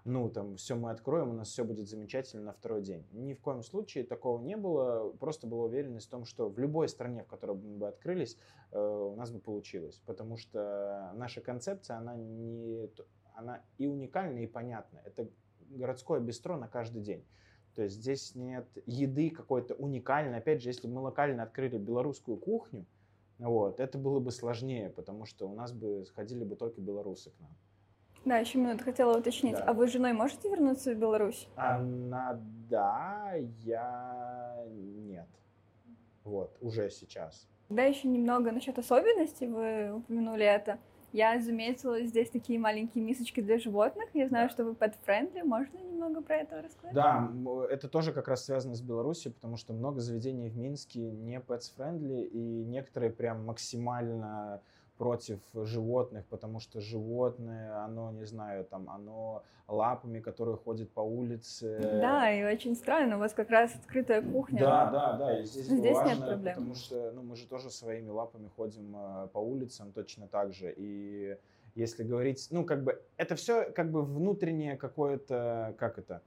ну, 0.05 0.29
там, 0.29 0.55
все 0.57 0.75
мы 0.75 0.91
откроем, 0.91 1.29
у 1.29 1.33
нас 1.33 1.49
все 1.49 1.63
будет 1.63 1.87
замечательно 1.87 2.43
на 2.43 2.53
второй 2.53 2.81
день. 2.81 3.05
Ни 3.11 3.33
в 3.33 3.41
коем 3.41 3.63
случае 3.63 4.03
такого 4.03 4.41
не 4.41 4.57
было. 4.57 5.11
Просто 5.19 5.47
была 5.47 5.65
уверенность 5.65 6.07
в 6.07 6.09
том, 6.09 6.25
что 6.25 6.49
в 6.49 6.59
любой 6.59 6.89
стране, 6.89 7.23
в 7.23 7.27
которой 7.27 7.57
мы 7.57 7.77
бы 7.77 7.87
открылись, 7.87 8.37
э, 8.71 8.79
у 8.79 9.15
нас 9.15 9.31
бы 9.31 9.39
получилось. 9.39 10.01
Потому 10.05 10.37
что 10.37 11.11
наша 11.15 11.41
концепция, 11.41 11.97
она, 11.97 12.15
не, 12.15 12.89
она 13.33 13.61
и 13.77 13.87
уникальна, 13.87 14.39
и 14.39 14.47
понятна. 14.47 15.01
Это 15.05 15.29
городское 15.69 16.19
бистро 16.19 16.57
на 16.57 16.67
каждый 16.67 17.01
день. 17.01 17.25
То 17.75 17.83
есть 17.83 17.95
здесь 17.95 18.35
нет 18.35 18.67
еды 18.85 19.29
какой-то 19.29 19.75
уникальной. 19.75 20.39
Опять 20.39 20.61
же, 20.61 20.69
если 20.69 20.87
бы 20.87 20.95
мы 20.95 21.01
локально 21.01 21.43
открыли 21.43 21.77
белорусскую 21.77 22.37
кухню, 22.37 22.85
вот, 23.47 23.79
это 23.79 23.97
было 23.97 24.19
бы 24.19 24.31
сложнее, 24.31 24.89
потому 24.89 25.25
что 25.25 25.47
у 25.47 25.55
нас 25.55 25.71
бы 25.71 26.05
сходили 26.05 26.43
бы 26.43 26.55
только 26.55 26.81
белорусы 26.81 27.31
к 27.31 27.39
нам. 27.39 27.51
Да, 28.25 28.37
еще 28.37 28.57
минуту 28.57 28.83
хотела 28.83 29.17
уточнить. 29.17 29.55
Да. 29.55 29.63
А 29.63 29.73
вы 29.73 29.87
с 29.87 29.91
женой 29.91 30.11
можете 30.11 30.49
вернуться 30.49 30.93
в 30.93 30.97
Беларусь? 30.97 31.47
Она 31.55 32.39
да, 32.69 33.33
я 33.63 34.61
нет. 34.67 35.27
Вот, 36.25 36.57
уже 36.59 36.89
сейчас. 36.89 37.47
Да, 37.69 37.83
еще 37.83 38.07
немного 38.07 38.51
насчет 38.51 38.77
особенностей, 38.77 39.47
вы 39.47 39.93
упомянули 39.93 40.45
это. 40.45 40.79
Я 41.11 41.39
заметила 41.39 42.01
здесь 42.03 42.29
такие 42.29 42.59
маленькие 42.59 43.03
мисочки 43.03 43.41
для 43.41 43.57
животных. 43.57 44.05
Я 44.13 44.27
знаю, 44.27 44.47
да. 44.47 44.53
что 44.53 44.63
вы 44.63 44.71
pet-friendly. 44.71 45.43
Можно 45.43 45.77
немного 45.77 46.21
про 46.21 46.37
это 46.37 46.61
рассказать? 46.61 46.93
Да, 46.93 47.31
это 47.69 47.87
тоже 47.87 48.13
как 48.13 48.27
раз 48.27 48.45
связано 48.45 48.75
с 48.75 48.81
Беларусью, 48.81 49.33
потому 49.33 49.57
что 49.57 49.73
много 49.73 50.01
заведений 50.01 50.49
в 50.49 50.57
Минске 50.57 50.99
не 50.99 51.39
pet-friendly, 51.39 52.25
и 52.25 52.63
некоторые 52.65 53.11
прям 53.11 53.45
максимально 53.45 54.61
против 54.99 55.39
животных, 55.53 56.25
потому 56.25 56.59
что 56.59 56.81
животное, 56.81 57.85
оно, 57.85 58.11
не 58.11 58.25
знаю, 58.25 58.65
там, 58.65 58.89
оно 58.89 59.43
лапами, 59.69 60.19
которые 60.19 60.57
ходят 60.57 60.91
по 60.91 60.99
улице. 60.99 61.79
Да, 61.81 62.29
и 62.29 62.43
очень 62.43 62.75
странно, 62.75 63.15
у 63.15 63.19
вас 63.19 63.33
как 63.33 63.49
раз 63.49 63.73
открытая 63.73 64.21
кухня. 64.21 64.59
Да, 64.59 64.91
да, 64.91 65.13
да, 65.13 65.39
и 65.39 65.45
здесь, 65.45 65.67
здесь 65.67 65.95
важно, 65.95 66.09
нет 66.09 66.27
проблем. 66.27 66.55
потому 66.55 66.75
что, 66.75 67.11
ну, 67.13 67.21
мы 67.23 67.37
же 67.37 67.47
тоже 67.47 67.69
своими 67.69 68.09
лапами 68.09 68.49
ходим 68.57 68.93
э, 68.93 69.27
по 69.31 69.37
улицам 69.37 69.93
точно 69.93 70.27
так 70.27 70.51
же, 70.51 70.73
и 70.75 71.37
если 71.75 72.03
говорить, 72.03 72.49
ну, 72.51 72.65
как 72.65 72.83
бы, 72.83 73.01
это 73.15 73.35
все 73.35 73.71
как 73.71 73.91
бы 73.91 74.03
внутреннее 74.03 74.75
какое-то, 74.75 75.75
как 75.79 75.97
это, 75.97 76.21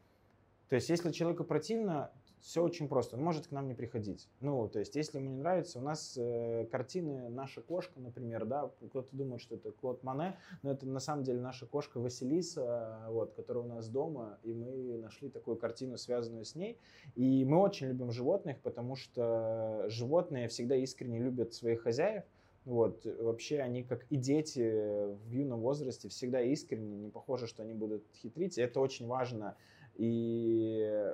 то 0.71 0.77
есть, 0.77 0.89
если 0.89 1.13
человеку 1.13 1.45
противно, 1.45 2.11
все 2.43 2.63
очень 2.63 2.89
просто. 2.89 3.17
Он 3.17 3.23
может 3.23 3.47
к 3.47 3.51
нам 3.53 3.69
не 3.69 3.75
приходить. 3.75 4.29
Ну, 4.41 4.69
то 4.69 4.81
есть, 4.81 4.97
если 4.97 5.19
ему 5.19 5.31
не 5.31 5.37
нравится, 5.37 5.79
у 5.79 5.83
нас 5.83 6.17
э, 6.19 6.67
картины 6.71 7.29
«Наша 7.29 7.63
кошка», 7.63 8.01
например, 8.01 8.45
да, 8.47 8.71
кто-то 8.89 9.09
думает, 9.17 9.41
что 9.41 9.55
это 9.55 9.71
Клод 9.71 10.03
Мане, 10.03 10.37
но 10.63 10.73
это 10.73 10.85
на 10.87 10.99
самом 10.99 11.23
деле 11.23 11.41
наша 11.41 11.67
кошка 11.67 12.01
Василиса, 12.01 13.07
вот, 13.09 13.33
которая 13.35 13.63
у 13.63 13.69
нас 13.69 13.89
дома, 13.89 14.39
и 14.43 14.53
мы 14.53 14.99
нашли 14.99 15.31
такую 15.31 15.57
картину, 15.57 15.97
связанную 15.97 16.45
с 16.45 16.57
ней. 16.57 16.79
И 17.15 17.45
мы 17.45 17.61
очень 17.61 17.87
любим 17.87 18.11
животных, 18.11 18.59
потому 18.61 18.97
что 18.97 19.85
животные 19.87 20.49
всегда 20.49 20.75
искренне 20.75 21.21
любят 21.21 21.55
своих 21.55 21.83
хозяев, 21.83 22.25
вот, 22.65 23.05
вообще 23.05 23.59
они 23.61 23.83
как 23.85 24.05
и 24.11 24.17
дети 24.17 25.15
в 25.27 25.31
юном 25.31 25.61
возрасте 25.61 26.09
всегда 26.09 26.41
искренне, 26.41 26.97
не 26.97 27.09
похоже, 27.09 27.47
что 27.47 27.63
они 27.63 27.75
будут 27.75 28.05
хитрить. 28.15 28.59
Это 28.59 28.81
очень 28.81 29.07
важно. 29.07 29.57
И 29.97 31.13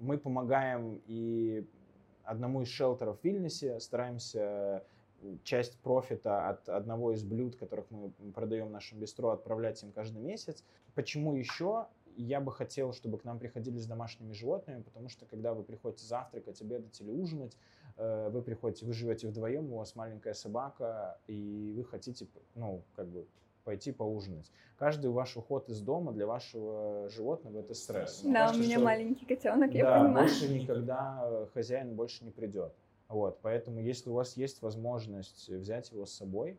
мы 0.00 0.18
помогаем 0.18 1.00
и 1.06 1.66
одному 2.24 2.62
из 2.62 2.68
шелтеров 2.68 3.20
в 3.20 3.24
Вильнюсе, 3.24 3.80
стараемся 3.80 4.84
часть 5.44 5.78
профита 5.78 6.48
от 6.48 6.68
одного 6.68 7.12
из 7.12 7.22
блюд, 7.22 7.56
которых 7.56 7.90
мы 7.90 8.10
продаем 8.32 8.68
в 8.68 8.70
нашем 8.70 8.98
бистро, 8.98 9.30
отправлять 9.30 9.82
им 9.82 9.92
каждый 9.92 10.20
месяц. 10.22 10.64
Почему 10.94 11.34
еще? 11.34 11.86
Я 12.16 12.40
бы 12.40 12.50
хотел, 12.50 12.92
чтобы 12.92 13.18
к 13.18 13.24
нам 13.24 13.38
приходили 13.38 13.78
с 13.78 13.86
домашними 13.86 14.32
животными, 14.32 14.82
потому 14.82 15.08
что 15.08 15.26
когда 15.26 15.52
вы 15.52 15.62
приходите 15.62 16.06
завтракать, 16.06 16.60
обедать 16.62 16.98
или 17.00 17.10
ужинать, 17.10 17.56
э, 17.96 18.30
вы 18.30 18.40
приходите, 18.42 18.86
вы 18.86 18.94
живете 18.94 19.28
вдвоем, 19.28 19.70
у 19.72 19.78
вас 19.78 19.94
маленькая 19.96 20.32
собака, 20.32 21.18
и 21.26 21.74
вы 21.76 21.84
хотите, 21.84 22.26
ну, 22.54 22.82
как 22.94 23.08
бы 23.08 23.26
пойти 23.66 23.90
поужинать. 23.90 24.50
Каждый 24.78 25.10
ваш 25.10 25.36
уход 25.36 25.68
из 25.68 25.80
дома 25.80 26.12
для 26.12 26.24
вашего 26.24 27.08
животного 27.08 27.58
это 27.58 27.74
стресс. 27.74 28.22
Да, 28.22 28.32
кажется, 28.32 28.60
у 28.60 28.62
меня 28.62 28.76
что, 28.76 28.84
маленький 28.84 29.26
котенок, 29.26 29.72
да, 29.72 29.78
я 29.78 29.84
понимаю. 29.84 30.28
больше 30.28 30.48
никогда 30.48 31.20
э, 31.24 31.46
хозяин 31.52 31.96
больше 31.96 32.24
не 32.24 32.30
придет. 32.30 32.72
Вот, 33.08 33.40
поэтому 33.42 33.80
если 33.80 34.08
у 34.08 34.12
вас 34.14 34.36
есть 34.36 34.62
возможность 34.62 35.48
взять 35.48 35.90
его 35.90 36.06
с 36.06 36.12
собой 36.12 36.56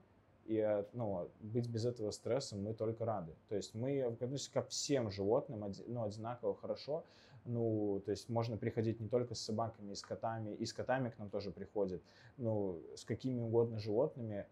и 0.47 0.57
э, 0.57 0.83
ну, 0.91 1.29
быть 1.39 1.69
без 1.69 1.85
этого 1.85 2.11
стресса, 2.11 2.57
мы 2.57 2.73
только 2.73 3.05
рады. 3.05 3.31
То 3.47 3.55
есть 3.55 3.73
мы 3.73 4.01
относимся 4.01 4.51
ко 4.51 4.61
всем 4.63 5.09
животным 5.09 5.73
ну, 5.87 6.03
одинаково 6.03 6.55
хорошо. 6.55 7.05
Ну, 7.45 8.01
то 8.03 8.11
есть 8.11 8.27
можно 8.27 8.57
приходить 8.57 8.99
не 8.99 9.07
только 9.07 9.33
с 9.33 9.39
собаками, 9.39 9.93
и 9.93 9.95
с 9.95 10.01
котами, 10.01 10.53
и 10.55 10.65
с 10.65 10.73
котами 10.73 11.09
к 11.09 11.17
нам 11.17 11.29
тоже 11.29 11.51
приходят, 11.51 12.01
ну, 12.35 12.81
с 12.95 13.05
какими 13.05 13.39
угодно 13.39 13.79
животными. 13.79 14.45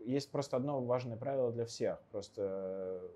Э, 0.00 0.10
есть 0.10 0.30
просто 0.30 0.56
одно 0.56 0.80
важное 0.80 1.16
правило 1.16 1.52
для 1.52 1.64
всех. 1.64 2.00
Просто 2.10 2.42
э, 2.42 3.08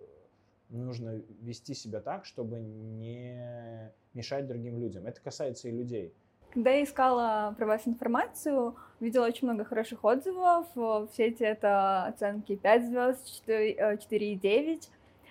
нужно 0.71 1.23
вести 1.41 1.75
себя 1.75 2.01
так, 2.01 2.25
чтобы 2.25 2.61
не 2.61 3.93
мешать 4.15 4.47
другим 4.47 4.79
людям. 4.79 5.07
Это 5.07 5.21
касается 5.21 5.69
и 5.69 5.73
людей. 5.73 6.13
Когда 6.53 6.71
я 6.71 6.85
искала 6.85 7.55
про 7.59 7.67
вас 7.67 7.83
информацию, 7.87 8.77
видела 9.01 9.27
очень 9.27 9.49
много 9.49 9.65
хороших 9.65 10.05
отзывов. 10.05 10.67
В 10.75 11.09
сети 11.17 11.43
это 11.43 12.05
оценки 12.05 12.55
5 12.55 12.87
звезд, 12.87 13.43
4,9. 13.49 14.89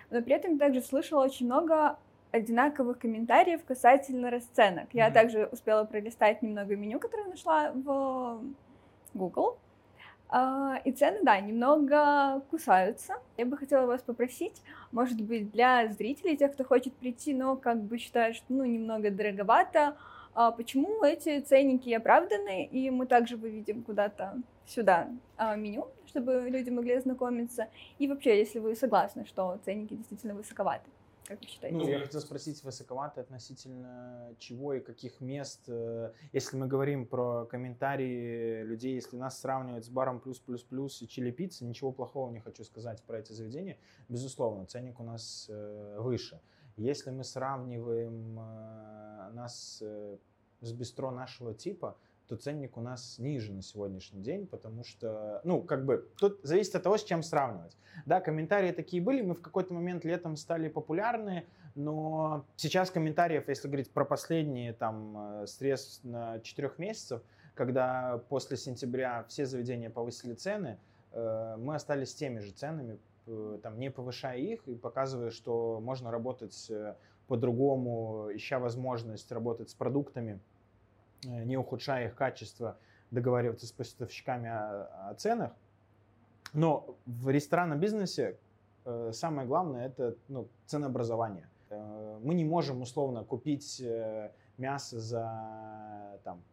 Но 0.09 0.21
при 0.21 0.35
этом 0.35 0.59
также 0.59 0.81
слышала 0.81 1.23
очень 1.23 1.45
много 1.45 1.97
одинаковых 2.31 2.99
комментариев 2.99 3.63
касательно 3.63 4.31
расценок. 4.31 4.85
Mm-hmm. 4.85 4.97
Я 4.97 5.11
также 5.11 5.45
успела 5.45 5.85
пролистать 5.85 6.41
немного 6.41 6.75
меню, 6.75 6.99
которое 6.99 7.29
нашла 7.29 7.71
в 7.71 8.41
Google. 9.13 9.57
А, 10.35 10.81
и 10.83 10.91
цены, 10.91 11.19
да, 11.21 11.39
немного 11.39 12.41
кусаются. 12.49 13.13
Я 13.37 13.45
бы 13.45 13.55
хотела 13.55 13.85
вас 13.85 14.01
попросить, 14.01 14.63
может 14.91 15.21
быть, 15.21 15.51
для 15.51 15.87
зрителей, 15.89 16.35
тех, 16.35 16.53
кто 16.53 16.63
хочет 16.63 16.91
прийти, 16.95 17.35
но 17.35 17.55
как 17.55 17.79
бы 17.83 17.99
считает, 17.99 18.35
что 18.35 18.45
ну, 18.49 18.65
немного 18.65 19.11
дороговато, 19.11 19.95
а 20.33 20.49
почему 20.49 21.03
эти 21.03 21.39
ценники 21.41 21.91
оправданы, 21.91 22.65
и 22.65 22.89
мы 22.89 23.05
также 23.05 23.37
выведем 23.37 23.83
куда-то 23.83 24.41
сюда 24.65 25.07
а, 25.37 25.55
меню, 25.55 25.87
чтобы 26.07 26.47
люди 26.49 26.71
могли 26.71 26.93
ознакомиться. 26.93 27.67
И 27.99 28.07
вообще, 28.07 28.39
если 28.39 28.57
вы 28.57 28.75
согласны, 28.75 29.27
что 29.27 29.59
ценники 29.63 29.93
действительно 29.93 30.33
высоковаты. 30.33 30.89
Как 31.25 31.39
вы 31.39 31.47
считаете? 31.47 31.77
Ну, 31.77 31.87
я 31.87 31.99
хотел 31.99 32.21
спросить, 32.21 32.63
высоковато 32.63 33.21
относительно 33.21 34.35
чего 34.39 34.73
и 34.73 34.79
каких 34.79 35.21
мест? 35.21 35.61
Э, 35.67 36.11
если 36.33 36.57
мы 36.57 36.67
говорим 36.67 37.05
про 37.05 37.45
комментарии 37.45 38.63
людей, 38.63 38.95
если 38.95 39.15
нас 39.15 39.39
сравнивать 39.39 39.85
с 39.85 39.89
баром 39.89 40.19
плюс-плюс-плюс 40.19 41.01
и 41.01 41.07
чили 41.07 41.31
пицца, 41.31 41.65
ничего 41.65 41.91
плохого 41.91 42.29
не 42.31 42.39
хочу 42.39 42.63
сказать 42.63 43.01
про 43.03 43.19
эти 43.19 43.31
заведения. 43.31 43.77
Безусловно, 44.09 44.65
ценник 44.65 44.99
у 44.99 45.03
нас 45.03 45.47
э, 45.49 45.97
выше. 45.99 46.41
Если 46.75 47.11
мы 47.11 47.23
сравниваем 47.23 48.39
э, 48.39 49.29
нас 49.33 49.81
с 50.61 50.71
бистро 50.73 51.11
нашего 51.11 51.53
типа, 51.53 51.97
то 52.27 52.35
ценник 52.35 52.77
у 52.77 52.81
нас 52.81 53.19
ниже 53.19 53.53
на 53.53 53.61
сегодняшний 53.61 54.21
день, 54.21 54.47
потому 54.47 54.83
что, 54.83 55.41
ну, 55.43 55.61
как 55.61 55.85
бы, 55.85 56.09
тут 56.19 56.39
зависит 56.43 56.75
от 56.75 56.83
того, 56.83 56.97
с 56.97 57.03
чем 57.03 57.23
сравнивать. 57.23 57.77
Да, 58.05 58.21
комментарии 58.21 58.71
такие 58.71 59.01
были, 59.01 59.21
мы 59.21 59.33
в 59.33 59.41
какой-то 59.41 59.73
момент 59.73 60.05
летом 60.05 60.35
стали 60.35 60.69
популярны, 60.69 61.45
но 61.75 62.45
сейчас 62.55 62.91
комментариев, 62.91 63.47
если 63.47 63.67
говорить 63.67 63.91
про 63.91 64.05
последние 64.05 64.73
там 64.73 65.41
э, 65.41 65.47
срез 65.47 65.99
на 66.03 66.39
четырех 66.39 66.77
месяцев, 66.79 67.21
когда 67.55 68.21
после 68.29 68.57
сентября 68.57 69.25
все 69.27 69.45
заведения 69.45 69.89
повысили 69.89 70.33
цены, 70.33 70.79
э, 71.11 71.55
мы 71.57 71.75
остались 71.75 72.11
с 72.11 72.15
теми 72.15 72.39
же 72.39 72.51
ценами, 72.51 72.99
там, 73.61 73.79
не 73.79 73.89
повышая 73.89 74.37
их 74.37 74.67
и 74.67 74.75
показывая, 74.75 75.31
что 75.31 75.79
можно 75.81 76.11
работать 76.11 76.67
э, 76.69 76.95
по-другому, 77.27 78.29
ища 78.33 78.59
возможность 78.59 79.31
работать 79.31 79.69
с 79.69 79.73
продуктами, 79.73 80.39
не 81.23 81.57
ухудшая 81.57 82.07
их 82.07 82.15
качество 82.15 82.77
договариваться 83.11 83.67
с 83.67 83.71
поставщиками 83.71 84.49
о, 84.49 85.09
о 85.09 85.13
ценах. 85.15 85.51
Но 86.53 86.95
в 87.05 87.29
ресторанном 87.29 87.79
бизнесе 87.79 88.37
э, 88.85 89.11
самое 89.13 89.47
главное 89.47 89.87
это 89.87 90.15
ну, 90.27 90.47
ценообразование. 90.65 91.49
Э, 91.69 92.19
мы 92.21 92.35
не 92.35 92.45
можем 92.45 92.81
условно 92.81 93.23
купить 93.23 93.81
э, 93.81 94.31
мясо 94.57 94.99
за 94.99 96.19
там, 96.23 96.43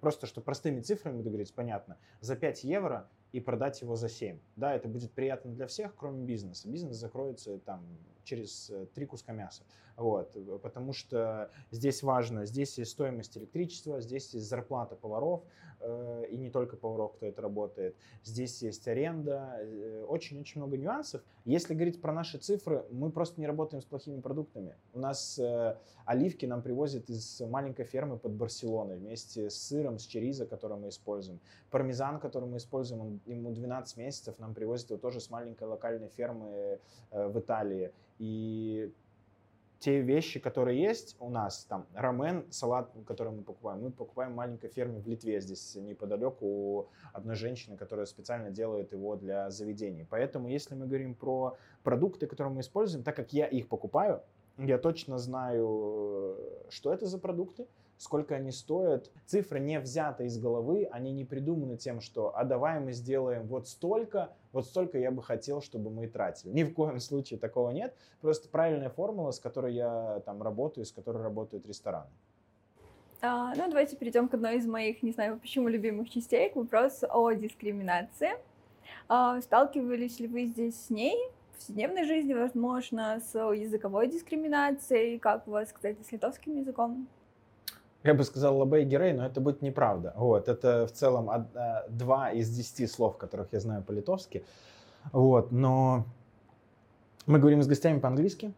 просто 0.00 0.26
что 0.26 0.40
простыми 0.40 0.80
цифрами 0.80 1.22
договориться, 1.22 1.54
понятно, 1.54 1.96
за 2.20 2.36
5 2.36 2.64
евро 2.64 3.08
и 3.32 3.40
продать 3.40 3.82
его 3.82 3.96
за 3.96 4.08
7. 4.08 4.38
Да, 4.56 4.74
это 4.74 4.88
будет 4.88 5.10
приятно 5.12 5.50
для 5.50 5.66
всех, 5.66 5.94
кроме 5.96 6.24
бизнеса. 6.24 6.68
Бизнес 6.68 6.96
закроется 6.96 7.58
там 7.58 7.82
через 8.26 8.70
три 8.94 9.06
куска 9.06 9.32
мяса. 9.32 9.62
Вот, 9.96 10.36
потому 10.60 10.92
что 10.92 11.50
здесь 11.70 12.02
важно, 12.02 12.44
здесь 12.44 12.76
есть 12.76 12.90
стоимость 12.90 13.38
электричества, 13.38 14.00
здесь 14.02 14.34
есть 14.34 14.46
зарплата 14.46 14.94
поваров, 14.94 15.42
э, 15.80 16.26
и 16.28 16.36
не 16.36 16.50
только 16.50 16.76
поваров, 16.76 17.14
кто 17.14 17.24
это 17.24 17.40
работает. 17.40 17.96
Здесь 18.22 18.60
есть 18.62 18.86
аренда, 18.88 19.56
э, 19.58 20.04
очень-очень 20.06 20.60
много 20.60 20.76
нюансов. 20.76 21.22
Если 21.46 21.72
говорить 21.72 22.02
про 22.02 22.12
наши 22.12 22.36
цифры, 22.36 22.84
мы 22.90 23.10
просто 23.10 23.40
не 23.40 23.46
работаем 23.46 23.80
с 23.80 23.86
плохими 23.86 24.20
продуктами. 24.20 24.74
У 24.92 24.98
нас 24.98 25.38
э, 25.38 25.78
оливки 26.04 26.44
нам 26.44 26.60
привозят 26.60 27.08
из 27.08 27.40
маленькой 27.40 27.86
фермы 27.86 28.18
под 28.18 28.32
Барселоной 28.32 28.98
вместе 28.98 29.48
с 29.48 29.56
сыром, 29.56 29.98
с 29.98 30.04
черизо, 30.04 30.44
который 30.44 30.76
мы 30.76 30.90
используем. 30.90 31.40
Пармезан, 31.70 32.20
который 32.20 32.48
мы 32.48 32.58
используем, 32.58 33.20
ему 33.24 33.50
12 33.50 33.96
месяцев, 33.96 34.38
нам 34.38 34.52
привозят 34.52 34.90
его 34.90 34.98
тоже 34.98 35.20
с 35.20 35.30
маленькой 35.30 35.68
локальной 35.68 36.08
фермы 36.08 36.80
э, 37.10 37.28
в 37.28 37.38
Италии. 37.38 37.92
И 38.18 38.92
те 39.78 40.00
вещи, 40.00 40.40
которые 40.40 40.80
есть 40.82 41.16
у 41.20 41.28
нас, 41.28 41.64
там, 41.64 41.86
рамен, 41.94 42.44
салат, 42.50 42.90
который 43.06 43.32
мы 43.32 43.42
покупаем, 43.42 43.82
мы 43.82 43.90
покупаем 43.90 44.32
в 44.32 44.36
маленькой 44.36 44.68
ферме 44.68 45.00
в 45.00 45.06
Литве, 45.06 45.40
здесь 45.40 45.76
неподалеку 45.76 46.46
у 46.46 46.86
одной 47.12 47.36
женщины, 47.36 47.76
которая 47.76 48.06
специально 48.06 48.50
делает 48.50 48.92
его 48.92 49.16
для 49.16 49.50
заведений. 49.50 50.06
Поэтому, 50.08 50.48
если 50.48 50.74
мы 50.74 50.86
говорим 50.86 51.14
про 51.14 51.56
продукты, 51.84 52.26
которые 52.26 52.54
мы 52.54 52.60
используем, 52.62 53.04
так 53.04 53.14
как 53.16 53.32
я 53.32 53.46
их 53.46 53.68
покупаю, 53.68 54.22
я 54.58 54.78
точно 54.78 55.18
знаю, 55.18 56.36
что 56.70 56.92
это 56.92 57.06
за 57.06 57.18
продукты, 57.18 57.66
сколько 57.98 58.34
они 58.34 58.50
стоят. 58.50 59.10
Цифры 59.26 59.60
не 59.60 59.78
взяты 59.80 60.26
из 60.26 60.38
головы, 60.38 60.88
они 60.90 61.12
не 61.12 61.24
придуманы 61.24 61.76
тем, 61.76 62.00
что 62.00 62.36
а 62.36 62.44
давай 62.44 62.80
мы 62.80 62.92
сделаем 62.92 63.46
вот 63.46 63.68
столько, 63.68 64.30
вот 64.52 64.66
столько 64.66 64.98
я 64.98 65.10
бы 65.10 65.22
хотел, 65.22 65.60
чтобы 65.60 65.90
мы 65.90 66.06
тратили. 66.06 66.52
Ни 66.52 66.64
в 66.64 66.74
коем 66.74 67.00
случае 67.00 67.38
такого 67.38 67.70
нет. 67.70 67.94
Просто 68.20 68.48
правильная 68.48 68.90
формула, 68.90 69.30
с 69.30 69.40
которой 69.40 69.74
я 69.74 70.22
там 70.26 70.42
работаю, 70.42 70.84
с 70.84 70.92
которой 70.92 71.22
работают 71.22 71.66
рестораны. 71.66 72.10
А, 73.22 73.54
ну, 73.54 73.68
давайте 73.68 73.96
перейдем 73.96 74.28
к 74.28 74.34
одной 74.34 74.58
из 74.58 74.66
моих, 74.66 75.02
не 75.02 75.10
знаю 75.10 75.38
почему, 75.38 75.68
любимых 75.68 76.10
частей, 76.10 76.50
к 76.50 76.56
вопросу 76.56 77.06
о 77.10 77.32
дискриминации. 77.32 78.32
А, 79.08 79.40
сталкивались 79.40 80.20
ли 80.20 80.28
вы 80.28 80.46
здесь 80.46 80.78
с 80.86 80.90
ней 80.90 81.16
в 81.50 81.54
повседневной 81.54 82.04
жизни, 82.04 82.34
возможно, 82.34 83.20
с 83.20 83.38
языковой 83.38 84.08
дискриминацией? 84.08 85.18
Как 85.18 85.48
у 85.48 85.52
вас, 85.52 85.72
кстати, 85.72 86.02
с 86.02 86.12
литовским 86.12 86.56
языком? 86.56 87.08
Я 88.06 88.14
бы 88.14 88.24
сказал 88.24 88.58
Лабей 88.58 88.84
Герей, 88.84 89.12
но 89.12 89.24
это 89.24 89.40
будет 89.40 89.62
неправда. 89.62 90.12
Вот, 90.16 90.48
это 90.48 90.86
в 90.86 90.92
целом 90.92 91.30
а, 91.30 91.86
два 91.88 92.30
из 92.32 92.50
десяти 92.50 92.86
слов, 92.86 93.16
которых 93.16 93.48
я 93.52 93.60
знаю 93.60 93.82
по-литовски. 93.82 94.44
Вот, 95.12 95.52
но 95.52 96.04
мы 97.26 97.38
говорим 97.38 97.62
с 97.62 97.66
гостями 97.66 97.98
по-английски, 97.98 98.52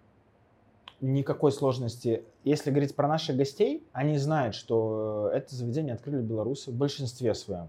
никакой 1.00 1.52
сложности. 1.52 2.24
Если 2.44 2.70
говорить 2.70 2.94
про 2.94 3.08
наших 3.08 3.36
гостей, 3.36 3.86
они 3.92 4.18
знают, 4.18 4.54
что 4.54 5.30
это 5.32 5.54
заведение 5.54 5.94
открыли 5.94 6.22
белорусы 6.22 6.70
в 6.70 6.74
большинстве 6.74 7.34
своем. 7.34 7.68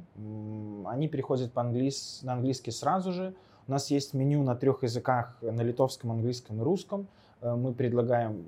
Они 0.87 1.07
переходят 1.07 1.51
по 1.51 1.61
английс, 1.61 2.21
на 2.23 2.33
английский 2.33 2.71
сразу 2.71 3.11
же. 3.11 3.35
У 3.67 3.71
нас 3.71 3.91
есть 3.91 4.13
меню 4.13 4.43
на 4.43 4.55
трех 4.55 4.83
языках, 4.83 5.37
на 5.41 5.61
литовском, 5.61 6.11
английском 6.11 6.59
и 6.59 6.63
русском. 6.63 7.07
Э, 7.41 7.55
мы 7.55 7.73
предлагаем 7.73 8.43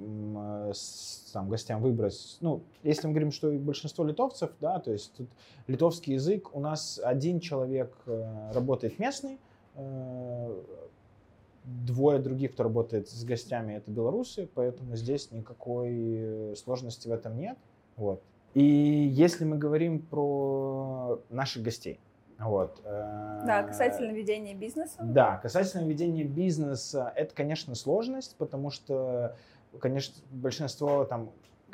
э, 0.71 1.33
там, 1.33 1.49
гостям 1.49 1.81
выбрать, 1.81 2.37
ну, 2.41 2.63
если 2.83 3.07
мы 3.07 3.13
говорим, 3.13 3.31
что 3.31 3.51
большинство 3.51 4.03
литовцев, 4.03 4.51
да, 4.59 4.79
то 4.79 4.91
есть 4.91 5.13
тут 5.15 5.29
литовский 5.67 6.13
язык, 6.13 6.55
у 6.55 6.59
нас 6.59 6.99
один 7.03 7.39
человек 7.39 7.95
э, 8.05 8.51
работает 8.53 8.99
местный, 8.99 9.39
двое 11.63 12.19
других, 12.19 12.53
кто 12.53 12.63
работает 12.63 13.09
с 13.09 13.23
гостями, 13.23 13.73
это 13.73 13.89
белорусы, 13.89 14.49
поэтому 14.53 14.95
здесь 14.95 15.31
никакой 15.31 16.55
сложности 16.57 17.07
в 17.07 17.11
этом 17.11 17.37
нет. 17.37 17.57
Вот. 17.95 18.21
И 18.53 18.63
если 18.63 19.45
мы 19.45 19.57
говорим 19.57 20.01
про 20.01 21.21
наших 21.29 21.63
гостей, 21.63 21.99
вот. 22.41 22.81
Да, 22.83 23.63
касательно 23.67 24.11
ведения 24.11 24.55
бизнеса. 24.55 24.97
Да, 24.99 25.37
касательно 25.37 25.87
ведения 25.87 26.23
бизнеса, 26.23 27.13
это, 27.15 27.35
конечно, 27.35 27.75
сложность, 27.75 28.35
потому 28.37 28.71
что, 28.71 29.35
конечно, 29.79 30.15
большинство 30.31 31.05
там 31.05 31.29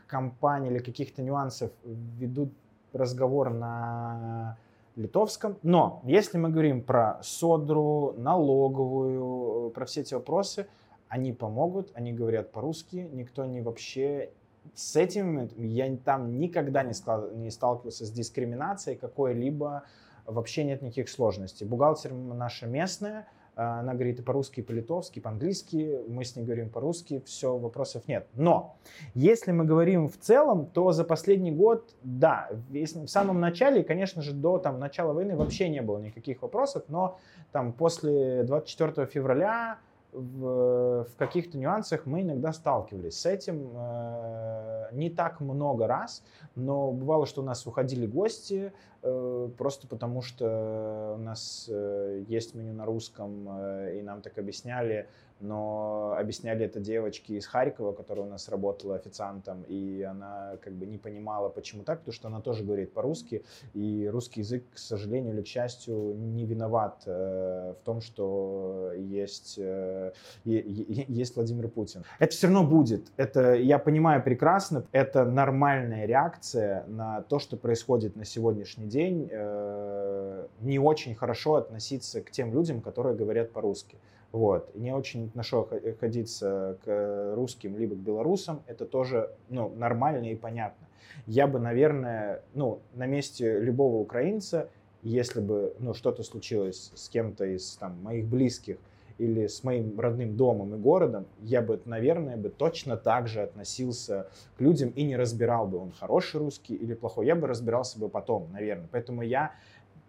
компаний 0.08 0.70
или 0.70 0.80
каких-то 0.80 1.22
нюансов 1.22 1.72
ведут 1.84 2.54
разговор 2.94 3.50
на 3.52 4.58
литовском. 4.96 5.58
Но 5.64 6.02
если 6.06 6.38
мы 6.38 6.50
говорим 6.50 6.82
про 6.82 7.20
содру, 7.22 8.14
налоговую, 8.18 9.70
про 9.72 9.86
все 9.86 10.02
эти 10.02 10.14
вопросы, 10.14 10.68
они 11.08 11.34
помогут, 11.34 11.92
они 11.94 12.12
говорят 12.12 12.52
по-русски, 12.52 13.10
никто 13.14 13.46
не 13.46 13.62
вообще 13.62 14.32
с 14.74 14.96
этим 14.96 15.50
я 15.56 15.96
там 15.98 16.40
никогда 16.40 16.84
не, 16.84 16.94
не 17.36 17.52
сталкивался 17.52 18.06
с 18.06 18.12
дискриминацией 18.12 18.98
какой-либо 18.98 19.84
вообще 20.26 20.66
нет 20.66 20.82
никаких 20.82 21.10
сложностей. 21.10 21.66
Бухгалтер 21.66 22.14
наша 22.14 22.68
местная, 22.68 23.28
она 23.58 23.94
говорит 23.94 24.20
и 24.20 24.22
по-русски, 24.22 24.60
и 24.60 24.64
по-литовски, 24.64 25.18
и 25.18 25.22
по-английски, 25.22 26.00
мы 26.08 26.24
с 26.24 26.36
ней 26.36 26.44
говорим 26.44 26.70
по-русски, 26.70 27.24
все, 27.26 27.58
вопросов 27.58 28.08
нет. 28.08 28.28
Но 28.36 28.78
если 29.16 29.52
мы 29.52 29.66
говорим 29.66 30.08
в 30.08 30.18
целом, 30.18 30.68
то 30.68 30.92
за 30.92 31.04
последний 31.04 31.52
год, 31.52 31.96
да, 32.04 32.50
в 32.70 33.08
самом 33.08 33.40
начале, 33.40 33.84
конечно 33.84 34.22
же, 34.22 34.34
до 34.34 34.60
там, 34.60 34.80
начала 34.80 35.14
войны 35.14 35.36
вообще 35.36 35.70
не 35.70 35.82
было 35.82 35.98
никаких 35.98 36.44
вопросов, 36.44 36.84
но 36.88 37.18
там 37.52 37.74
после 37.74 38.44
24 38.44 39.08
февраля 39.08 39.80
в, 40.12 41.04
в 41.04 41.16
каких-то 41.18 41.58
нюансах 41.58 42.06
мы 42.06 42.22
иногда 42.22 42.54
сталкивались. 42.54 43.20
С 43.20 43.26
этим 43.26 43.72
э, 43.76 44.90
не 44.92 45.10
так 45.10 45.40
много 45.40 45.88
раз, 45.88 46.24
но 46.56 46.92
бывало, 46.92 47.26
что 47.26 47.42
у 47.42 47.46
нас 47.46 47.66
уходили 47.68 48.06
гости 48.06 48.74
э, 49.04 49.50
просто 49.58 49.88
потому, 49.88 50.22
что 50.22 51.16
у 51.18 51.22
нас 51.22 51.68
э, 51.70 52.24
есть 52.28 52.56
меню 52.56 52.74
на 52.74 52.86
русском, 52.86 53.48
э, 53.50 53.98
и 54.00 54.02
нам 54.02 54.22
так 54.22 54.38
объясняли, 54.38 55.08
но 55.40 56.16
объясняли 56.18 56.66
это 56.66 56.80
девочки 56.80 57.34
из 57.34 57.46
Харькова, 57.46 57.94
которая 57.94 58.26
у 58.26 58.30
нас 58.30 58.50
работала 58.50 58.96
официантом, 58.96 59.64
и 59.68 60.02
она 60.02 60.58
как 60.62 60.74
бы 60.74 60.86
не 60.86 60.98
понимала, 60.98 61.50
почему 61.50 61.84
так, 61.84 62.00
потому 62.00 62.14
что 62.14 62.28
она 62.28 62.42
тоже 62.42 62.64
говорит 62.64 62.94
по-русски, 62.94 63.44
и 63.74 64.08
русский 64.12 64.42
язык, 64.42 64.64
к 64.74 64.78
сожалению 64.78 65.34
или 65.34 65.42
к 65.42 65.48
счастью, 65.48 66.16
не 66.16 66.46
виноват 66.46 67.04
э, 67.06 67.74
в 67.80 67.86
том, 67.86 68.02
что 68.02 68.92
есть, 68.96 69.56
э, 69.58 70.12
есть 70.44 71.36
Владимир 71.36 71.68
Путин. 71.68 72.04
Это 72.20 72.32
все 72.32 72.48
равно 72.48 72.64
будет, 72.64 73.08
это 73.18 73.54
я 73.54 73.80
понимаю 73.80 74.24
прекрасно, 74.24 74.84
это 74.92 75.26
нормальная 75.26 76.06
реакция 76.06 76.84
на 76.88 77.22
то, 77.22 77.40
что 77.40 77.58
происходит 77.58 78.16
на 78.16 78.26
сегодняшний 78.26 78.88
день, 78.88 79.30
э, 79.32 80.48
не 80.62 80.80
очень 80.80 81.16
хорошо 81.16 81.56
относиться 81.56 82.22
к 82.22 82.32
тем 82.32 82.54
людям, 82.54 82.82
которые 82.82 83.16
говорят 83.16 83.52
по-русски. 83.52 83.98
Вот. 84.32 84.76
Не 84.76 84.94
очень 84.94 85.32
нашел 85.34 85.70
ходиться 86.00 86.78
к 86.84 87.34
русским 87.36 87.78
либо 87.78 87.96
к 87.96 88.00
белорусам. 88.00 88.62
Это 88.68 88.86
тоже 88.86 89.32
ну, 89.50 89.70
нормально 89.76 90.32
и 90.32 90.36
понятно. 90.36 90.88
Я 91.26 91.48
бы, 91.48 91.60
наверное, 91.60 92.44
ну, 92.54 92.82
на 92.94 93.06
месте 93.06 93.60
любого 93.60 93.98
украинца, 93.98 94.70
если 95.02 95.40
бы 95.42 95.74
ну, 95.80 95.94
что-то 95.94 96.24
случилось 96.24 96.92
с 96.96 97.10
кем-то 97.10 97.46
из 97.46 97.78
там, 97.78 98.02
моих 98.04 98.26
близких 98.26 98.78
или 99.18 99.48
с 99.48 99.64
моим 99.64 100.00
родным 100.00 100.38
домом 100.38 100.76
и 100.76 100.78
городом, 100.78 101.26
я 101.42 101.62
бы, 101.62 101.82
наверное, 101.86 102.38
бы 102.38 102.50
точно 102.50 102.98
так 102.98 103.28
же 103.28 103.42
относился 103.42 104.28
к 104.58 104.62
людям 104.62 104.90
и 104.90 105.04
не 105.04 105.16
разбирал 105.16 105.68
бы, 105.68 105.80
он 105.80 105.92
хороший 105.92 106.40
русский 106.40 106.76
или 106.76 106.94
плохой. 106.94 107.26
Я 107.26 107.36
бы 107.36 107.48
разбирался 107.48 108.00
бы 108.00 108.10
потом, 108.10 108.52
наверное. 108.52 108.88
Поэтому 108.92 109.22
я 109.24 109.54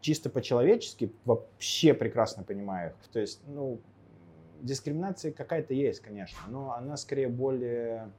чисто 0.00 0.30
по-человечески 0.30 1.10
вообще 1.24 1.94
прекрасно 1.94 2.42
понимаю 2.42 2.90
их. 2.90 3.08
То 3.10 3.20
есть, 3.20 3.40
ну, 3.46 3.78
дискриминация 4.62 5.32
какая-то 5.32 5.74
есть, 5.74 6.00
конечно, 6.00 6.38
но 6.48 6.72
она 6.72 6.96
скорее 6.96 7.28
более... 7.28 8.10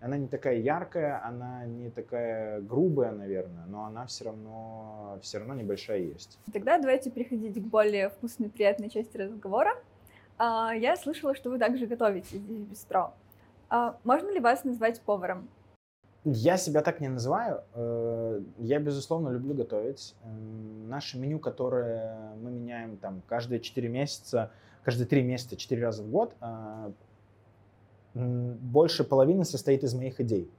Она 0.00 0.16
не 0.16 0.26
такая 0.26 0.56
яркая, 0.56 1.24
она 1.24 1.64
не 1.64 1.88
такая 1.88 2.60
грубая, 2.60 3.12
наверное, 3.12 3.66
но 3.66 3.84
она 3.84 4.04
все 4.06 4.24
равно, 4.24 5.18
все 5.22 5.38
равно 5.38 5.54
небольшая 5.54 6.00
есть. 6.00 6.40
Тогда 6.52 6.78
давайте 6.78 7.08
переходить 7.08 7.54
к 7.54 7.66
более 7.66 8.10
вкусной, 8.10 8.48
приятной 8.48 8.90
части 8.90 9.16
разговора. 9.16 9.70
А, 10.38 10.72
я 10.74 10.96
слышала, 10.96 11.36
что 11.36 11.50
вы 11.50 11.58
также 11.60 11.86
готовите 11.86 12.38
здесь 12.38 12.64
бистро. 12.64 13.14
А, 13.68 13.96
можно 14.02 14.28
ли 14.30 14.40
вас 14.40 14.64
назвать 14.64 15.00
поваром? 15.02 15.48
Я 16.24 16.56
себя 16.56 16.82
так 16.82 17.00
не 17.00 17.08
называю. 17.08 17.62
Э, 17.74 18.40
я, 18.58 18.78
безусловно, 18.78 19.30
люблю 19.30 19.54
готовить. 19.54 20.14
Наше 20.86 21.18
меню, 21.18 21.40
которое 21.40 22.34
мы 22.36 22.52
меняем 22.52 22.96
там 22.96 23.22
каждые 23.26 23.58
4 23.60 23.88
месяца, 23.88 24.52
каждые 24.84 25.06
3 25.06 25.22
месяца, 25.22 25.56
4 25.56 25.82
раза 25.82 26.02
в 26.02 26.10
год, 26.10 26.34
а, 26.40 26.92
больше 28.14 29.04
половины 29.04 29.44
состоит 29.44 29.84
из 29.84 29.94
моих 29.94 30.20
идей. 30.20 30.50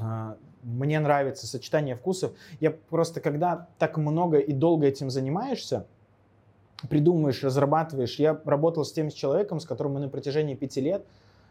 А, 0.00 0.36
мне 0.62 1.00
нравится 1.00 1.46
сочетание 1.46 1.94
вкусов. 1.94 2.32
Я 2.60 2.70
просто, 2.70 3.20
когда 3.20 3.68
так 3.78 3.96
много 3.96 4.38
и 4.38 4.52
долго 4.52 4.86
этим 4.86 5.10
занимаешься, 5.10 5.86
придумываешь, 6.88 7.42
разрабатываешь. 7.42 8.18
Я 8.18 8.40
работал 8.44 8.84
с 8.84 8.92
тем 8.92 9.10
человеком, 9.10 9.60
с 9.60 9.64
которым 9.64 9.94
мы 9.94 10.00
на 10.00 10.08
протяжении 10.08 10.54
пяти 10.54 10.80
лет 10.80 11.04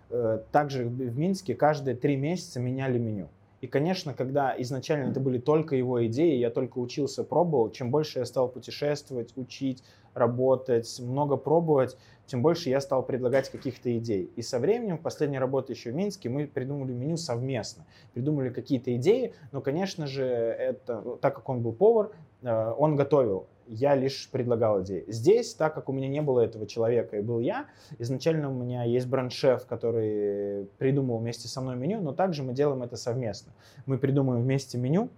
э, 0.10 0.42
также 0.52 0.86
в 0.86 1.18
Минске 1.18 1.56
каждые 1.56 1.96
три 1.96 2.16
месяца 2.16 2.60
меняли 2.60 2.98
меню. 2.98 3.30
И, 3.62 3.68
конечно, 3.68 4.14
когда 4.14 4.54
изначально 4.60 5.10
это 5.10 5.20
были 5.20 5.40
только 5.40 5.76
его 5.76 6.06
идеи, 6.06 6.38
я 6.38 6.50
только 6.52 6.78
учился, 6.78 7.24
пробовал, 7.24 7.72
чем 7.72 7.90
больше 7.90 8.20
я 8.20 8.26
стал 8.26 8.50
путешествовать, 8.50 9.34
учить, 9.36 9.84
работать, 10.14 11.00
много 11.00 11.38
пробовать, 11.38 11.98
тем 12.28 12.42
больше 12.42 12.70
я 12.70 12.82
стал 12.82 13.04
предлагать 13.04 13.50
каких-то 13.50 13.96
идей. 13.98 14.30
И 14.36 14.42
со 14.42 14.60
временем, 14.60 14.98
в 14.98 15.02
последней 15.02 15.40
работе 15.40 15.74
еще 15.74 15.92
в 15.92 15.96
Минске, 15.96 16.30
мы 16.30 16.46
придумали 16.46 16.92
меню 16.92 17.18
совместно. 17.18 17.86
Придумали 18.14 18.50
какие-то 18.50 18.96
идеи, 18.96 19.34
но, 19.52 19.62
конечно 19.62 20.08
же, 20.08 20.24
это, 20.24 21.18
так 21.22 21.36
как 21.36 21.50
он 21.50 21.62
был 21.62 21.74
повар, 21.74 22.12
э, 22.42 22.74
он 22.78 22.96
готовил 22.96 23.48
я 23.68 23.96
лишь 23.96 24.30
предлагал 24.30 24.82
идеи. 24.84 25.04
Здесь, 25.08 25.54
так 25.54 25.74
как 25.74 25.90
у 25.90 25.92
меня 25.92 26.08
не 26.08 26.22
было 26.22 26.42
этого 26.42 26.66
человека 26.66 27.18
и 27.18 27.22
был 27.22 27.40
я, 27.40 27.68
изначально 28.00 28.50
у 28.50 28.54
меня 28.54 28.84
есть 28.84 29.08
бренд-шеф, 29.08 29.66
который 29.66 30.66
придумал 30.78 31.18
вместе 31.18 31.48
со 31.48 31.62
мной 31.62 31.76
меню, 31.76 32.02
но 32.02 32.14
также 32.14 32.44
мы 32.44 32.54
делаем 32.54 32.84
это 32.84 32.96
совместно. 32.96 33.52
Мы 33.86 33.98
придумываем 33.98 34.44
вместе 34.44 34.78
меню, 34.78 35.10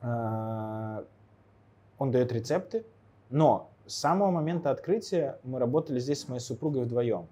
а, 0.00 1.04
он 1.98 2.10
дает 2.10 2.32
рецепты, 2.32 2.84
но 3.30 3.70
с 3.86 3.94
самого 3.94 4.30
момента 4.30 4.70
открытия 4.70 5.38
мы 5.44 5.58
работали 5.58 5.98
здесь 5.98 6.20
с 6.20 6.28
моей 6.28 6.40
супругой 6.40 6.82
вдвоем. 6.82 7.26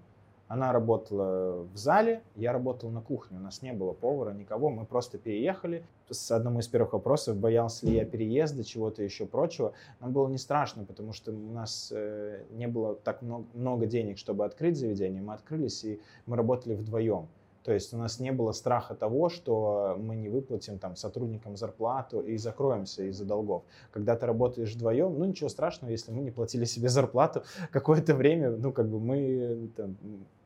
Она 0.47 0.71
работала 0.71 1.63
в 1.73 1.77
зале, 1.77 2.23
я 2.35 2.53
работал 2.53 2.89
на 2.89 3.01
кухне. 3.01 3.37
У 3.37 3.41
нас 3.41 3.61
не 3.61 3.73
было 3.73 3.91
повара, 3.93 4.31
никого. 4.31 4.69
Мы 4.69 4.85
просто 4.85 5.17
переехали. 5.17 5.85
С 6.09 6.31
одним 6.31 6.59
из 6.59 6.67
первых 6.69 6.93
вопросов, 6.93 7.35
боялся 7.35 7.85
ли 7.85 7.95
я 7.95 8.05
переезда, 8.05 8.63
чего-то 8.63 9.03
еще 9.03 9.25
прочего. 9.25 9.73
Нам 9.99 10.13
было 10.13 10.29
не 10.29 10.37
страшно, 10.37 10.85
потому 10.85 11.11
что 11.11 11.31
у 11.31 11.51
нас 11.51 11.91
э, 11.93 12.45
не 12.51 12.67
было 12.67 12.95
так 12.95 13.21
много, 13.21 13.45
много 13.53 13.85
денег, 13.87 14.17
чтобы 14.17 14.45
открыть 14.45 14.77
заведение. 14.77 15.21
Мы 15.21 15.33
открылись, 15.33 15.83
и 15.83 15.99
мы 16.25 16.37
работали 16.37 16.75
вдвоем. 16.75 17.27
То 17.67 17.73
есть 17.73 17.93
у 17.93 17.97
нас 17.97 18.21
не 18.21 18.31
было 18.31 18.53
страха 18.53 18.95
того, 18.95 19.27
что 19.27 19.97
мы 19.99 20.15
не 20.15 20.29
выплатим 20.29 20.79
там 20.79 20.95
сотрудникам 20.95 21.57
зарплату 21.57 22.21
и 22.21 22.37
закроемся 22.37 23.03
из-за 23.09 23.25
долгов. 23.25 23.63
Когда 23.91 24.15
ты 24.15 24.25
работаешь 24.25 24.73
вдвоем, 24.73 25.19
ну 25.19 25.25
ничего 25.25 25.49
страшного, 25.49 25.91
если 25.91 26.13
мы 26.13 26.21
не 26.21 26.31
платили 26.31 26.63
себе 26.63 26.87
зарплату 26.87 27.43
какое-то 27.71 28.15
время, 28.15 28.51
ну 28.51 28.71
как 28.71 28.87
бы 28.87 29.01
мы 29.01 29.69
там, 29.75 29.97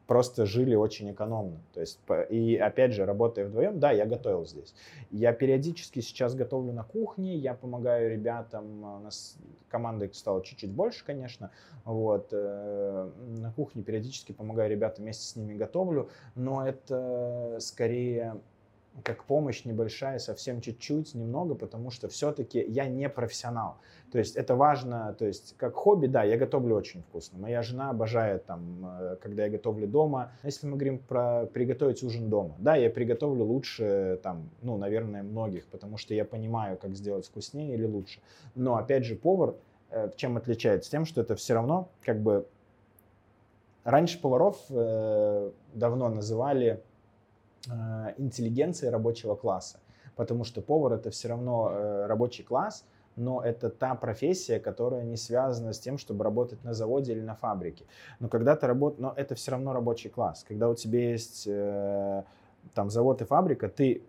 просто 0.08 0.46
жили 0.46 0.76
очень 0.76 1.12
экономно. 1.12 1.60
То 1.74 1.82
есть, 1.82 2.00
и 2.30 2.56
опять 2.56 2.94
же, 2.94 3.06
работая 3.06 3.46
вдвоем, 3.46 3.80
да, 3.80 3.92
я 3.92 4.06
готовил 4.06 4.46
здесь. 4.46 4.74
Я 5.10 5.34
периодически 5.34 6.00
сейчас 6.00 6.36
готовлю 6.36 6.74
на 6.74 6.84
кухне, 6.84 7.36
я 7.36 7.54
помогаю 7.54 8.12
ребятам, 8.12 8.84
у 8.84 9.00
нас 9.00 9.38
команда 9.70 10.10
стала 10.14 10.44
чуть-чуть 10.44 10.72
больше, 10.72 11.06
конечно, 11.06 11.52
вот, 11.86 12.30
э, 12.32 13.10
на 13.40 13.52
кухне 13.54 13.84
периодически 13.84 14.34
помогаю 14.34 14.70
ребятам, 14.70 15.04
вместе 15.04 15.26
с 15.26 15.36
ними 15.36 15.54
готовлю, 15.54 16.10
но 16.36 16.68
это 16.68 17.58
скорее 17.60 18.42
как 19.04 19.24
помощь 19.24 19.66
небольшая, 19.66 20.20
совсем 20.20 20.62
чуть-чуть, 20.62 21.16
немного, 21.16 21.56
потому 21.56 21.92
что 21.92 22.08
все-таки 22.10 22.64
я 22.68 22.88
не 22.88 23.10
профессионал. 23.10 23.78
То 24.12 24.20
есть 24.20 24.36
это 24.36 24.56
важно, 24.56 25.16
то 25.18 25.26
есть 25.26 25.56
как 25.58 25.76
хобби, 25.76 26.08
да, 26.08 26.24
я 26.24 26.38
готовлю 26.38 26.76
очень 26.76 27.02
вкусно. 27.02 27.40
Моя 27.40 27.62
жена 27.62 27.90
обожает 27.90 28.46
там, 28.46 28.86
э, 29.00 29.16
когда 29.22 29.46
я 29.46 29.50
готовлю 29.50 29.88
дома. 29.88 30.32
Если 30.44 30.68
мы 30.68 30.74
говорим 30.74 31.00
про 31.00 31.46
приготовить 31.46 32.04
ужин 32.04 32.30
дома, 32.30 32.56
да, 32.60 32.76
я 32.76 32.90
приготовлю 32.90 33.46
лучше 33.46 34.20
там, 34.22 34.50
ну, 34.62 34.78
наверное, 34.78 35.24
многих, 35.24 35.68
потому 35.68 35.98
что 35.98 36.14
я 36.14 36.26
понимаю, 36.26 36.78
как 36.78 36.94
сделать 36.96 37.26
вкуснее 37.26 37.74
или 37.74 37.86
лучше. 37.86 38.20
Но 38.56 38.76
опять 38.76 39.06
же, 39.06 39.16
повар 39.16 39.56
э, 39.90 40.12
чем 40.18 40.36
отличается? 40.38 40.92
Тем, 40.92 41.06
что 41.06 41.22
это 41.22 41.36
все 41.36 41.54
равно 41.54 41.90
как 42.04 42.22
бы 42.22 42.46
раньше 43.84 44.20
поваров 44.20 44.58
э, 44.70 45.52
давно 45.74 46.10
называли 46.10 46.82
э, 47.70 48.14
интеллигенцией 48.18 48.92
рабочего 48.92 49.36
класса, 49.36 49.80
потому 50.16 50.44
что 50.44 50.62
повар 50.62 50.94
это 50.94 51.10
все 51.10 51.30
равно 51.30 51.72
э, 51.72 52.06
рабочий 52.08 52.44
класс, 52.44 52.86
но 53.16 53.42
это 53.42 53.70
та 53.70 53.96
профессия, 53.96 54.60
которая 54.60 55.04
не 55.04 55.18
связана 55.18 55.74
с 55.74 55.80
тем, 55.80 55.98
чтобы 55.98 56.24
работать 56.24 56.64
на 56.64 56.74
заводе 56.74 57.12
или 57.14 57.22
на 57.22 57.36
фабрике. 57.36 57.86
Но 58.20 58.30
когда 58.30 58.56
ты 58.56 58.68
работаешь, 58.68 59.02
но 59.02 59.14
это 59.16 59.36
все 59.36 59.52
равно 59.52 59.74
рабочий 59.74 60.10
класс. 60.10 60.46
Когда 60.48 60.70
у 60.70 60.76
тебя 60.76 61.12
есть 61.12 61.46
э, 61.48 62.24
там 62.74 62.90
завод 62.90 63.22
и 63.22 63.26
фабрика, 63.26 63.68
ты 63.68 64.02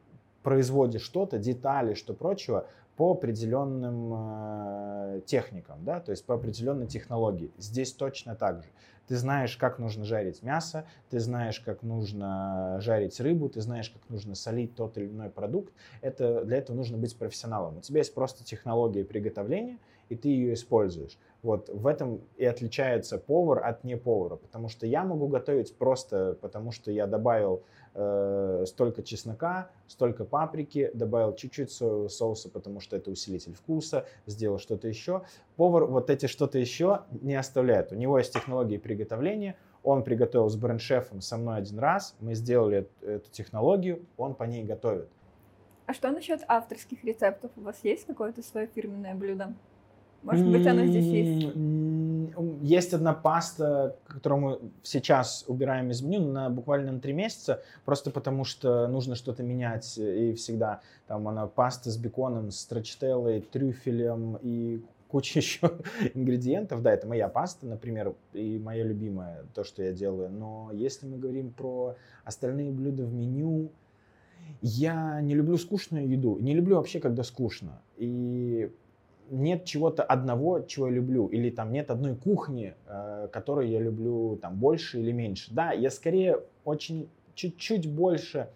производишь 0.42 1.02
что-то, 1.02 1.38
детали, 1.38 1.94
что 1.94 2.14
прочего, 2.14 2.66
по 3.02 3.10
определенным 3.10 4.12
э, 4.14 5.20
техникам, 5.26 5.84
да, 5.84 5.98
то 5.98 6.12
есть 6.12 6.24
по 6.24 6.36
определенной 6.36 6.86
технологии. 6.86 7.50
Здесь 7.58 7.92
точно 7.92 8.36
так 8.36 8.62
же. 8.62 8.68
Ты 9.08 9.16
знаешь, 9.16 9.56
как 9.56 9.80
нужно 9.80 10.04
жарить 10.04 10.40
мясо, 10.44 10.84
ты 11.10 11.18
знаешь, 11.18 11.58
как 11.58 11.82
нужно 11.82 12.78
жарить 12.80 13.18
рыбу, 13.18 13.48
ты 13.48 13.60
знаешь, 13.60 13.90
как 13.90 14.08
нужно 14.08 14.36
солить 14.36 14.76
тот 14.76 14.98
или 14.98 15.08
иной 15.08 15.30
продукт. 15.30 15.72
Это, 16.00 16.44
для 16.44 16.58
этого 16.58 16.76
нужно 16.76 16.96
быть 16.96 17.16
профессионалом. 17.16 17.78
У 17.78 17.80
тебя 17.80 17.98
есть 17.98 18.14
просто 18.14 18.44
технология 18.44 19.04
приготовления, 19.04 19.80
и 20.08 20.14
ты 20.14 20.28
ее 20.28 20.54
используешь. 20.54 21.18
Вот 21.42 21.70
в 21.70 21.88
этом 21.88 22.20
и 22.36 22.44
отличается 22.44 23.18
повар 23.18 23.66
от 23.66 23.82
не 23.82 23.96
повара, 23.96 24.36
потому 24.36 24.68
что 24.68 24.86
я 24.86 25.02
могу 25.02 25.26
готовить 25.26 25.76
просто 25.76 26.38
потому, 26.40 26.70
что 26.70 26.92
я 26.92 27.08
добавил 27.08 27.64
э, 27.94 28.64
столько 28.66 29.02
чеснока, 29.02 29.70
столько 29.86 30.24
паприки, 30.24 30.90
добавил 30.94 31.34
чуть-чуть 31.34 31.70
соевого 31.70 32.08
соуса, 32.08 32.48
потому 32.48 32.80
что 32.80 32.96
это 32.96 33.10
усилитель 33.10 33.54
вкуса, 33.54 34.06
сделал 34.26 34.58
что-то 34.58 34.88
еще. 34.88 35.22
Повар 35.56 35.84
вот 35.86 36.10
эти 36.10 36.26
что-то 36.26 36.58
еще 36.58 37.02
не 37.10 37.34
оставляет. 37.34 37.92
У 37.92 37.94
него 37.94 38.18
есть 38.18 38.32
технологии 38.32 38.78
приготовления, 38.78 39.56
он 39.82 40.04
приготовил 40.04 40.48
с 40.48 40.56
бренд-шефом 40.56 41.20
со 41.20 41.36
мной 41.36 41.58
один 41.58 41.78
раз, 41.78 42.14
мы 42.20 42.34
сделали 42.34 42.88
эту, 43.02 43.30
технологию, 43.30 44.04
он 44.16 44.34
по 44.34 44.44
ней 44.44 44.64
готовит. 44.64 45.08
А 45.86 45.94
что 45.94 46.10
насчет 46.10 46.42
авторских 46.46 47.04
рецептов? 47.04 47.50
У 47.56 47.62
вас 47.62 47.80
есть 47.82 48.06
какое-то 48.06 48.42
свое 48.42 48.68
фирменное 48.68 49.14
блюдо? 49.14 49.54
Может 50.22 50.48
быть, 50.48 50.66
она 50.66 50.86
здесь 50.86 51.04
есть? 51.04 51.56
Есть 52.62 52.94
одна 52.94 53.12
паста, 53.12 53.96
которую 54.06 54.40
мы 54.40 54.60
сейчас 54.82 55.44
убираем 55.46 55.90
из 55.90 56.02
меню 56.02 56.30
на 56.30 56.50
буквально 56.50 56.92
на 56.92 57.00
три 57.00 57.12
месяца, 57.12 57.62
просто 57.84 58.10
потому 58.10 58.44
что 58.44 58.86
нужно 58.88 59.14
что-то 59.14 59.42
менять. 59.42 59.98
И 59.98 60.34
всегда 60.34 60.80
там 61.06 61.28
она 61.28 61.46
паста 61.46 61.90
с 61.90 61.96
беконом, 61.96 62.50
с 62.50 62.64
трочителлой, 62.66 63.40
трюфелем 63.40 64.38
и 64.42 64.82
куча 65.08 65.38
еще 65.40 65.70
ингредиентов. 66.14 66.82
Да, 66.82 66.92
это 66.92 67.06
моя 67.06 67.28
паста, 67.28 67.66
например, 67.66 68.14
и 68.32 68.58
моя 68.58 68.82
любимая, 68.82 69.44
то, 69.54 69.62
что 69.62 69.82
я 69.82 69.92
делаю. 69.92 70.30
Но 70.30 70.70
если 70.72 71.06
мы 71.06 71.18
говорим 71.18 71.52
про 71.52 71.96
остальные 72.24 72.72
блюда 72.72 73.04
в 73.04 73.12
меню, 73.12 73.70
я 74.60 75.20
не 75.20 75.34
люблю 75.34 75.56
скучную 75.58 76.08
еду. 76.08 76.38
Не 76.38 76.54
люблю 76.54 76.76
вообще, 76.76 76.98
когда 76.98 77.22
скучно. 77.22 77.82
И 77.96 78.72
нет 79.32 79.64
чего-то 79.64 80.02
одного, 80.02 80.60
чего 80.60 80.86
я 80.86 80.92
люблю, 80.92 81.26
или 81.26 81.50
там 81.50 81.72
нет 81.72 81.90
одной 81.90 82.14
кухни, 82.14 82.74
э, 82.86 83.28
которую 83.32 83.68
я 83.68 83.80
люблю 83.80 84.36
там 84.36 84.56
больше 84.56 85.00
или 85.00 85.10
меньше. 85.10 85.52
Да, 85.52 85.72
я 85.72 85.90
скорее 85.90 86.40
очень 86.64 87.08
чуть-чуть 87.34 87.90
больше 87.90 88.50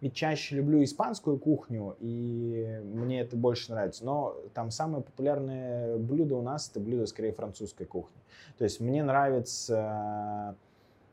и 0.00 0.10
чаще 0.10 0.56
люблю 0.56 0.82
испанскую 0.82 1.38
кухню, 1.38 1.96
и 2.00 2.80
мне 2.84 3.20
это 3.20 3.36
больше 3.36 3.72
нравится. 3.72 4.04
Но 4.04 4.36
там 4.54 4.70
самое 4.70 5.02
популярное 5.02 5.96
блюдо 5.96 6.36
у 6.36 6.42
нас 6.42 6.70
это 6.70 6.80
блюдо 6.80 7.06
скорее 7.06 7.32
французской 7.32 7.84
кухни. 7.84 8.20
То 8.58 8.64
есть 8.64 8.80
мне 8.80 9.02
нравится 9.02 10.56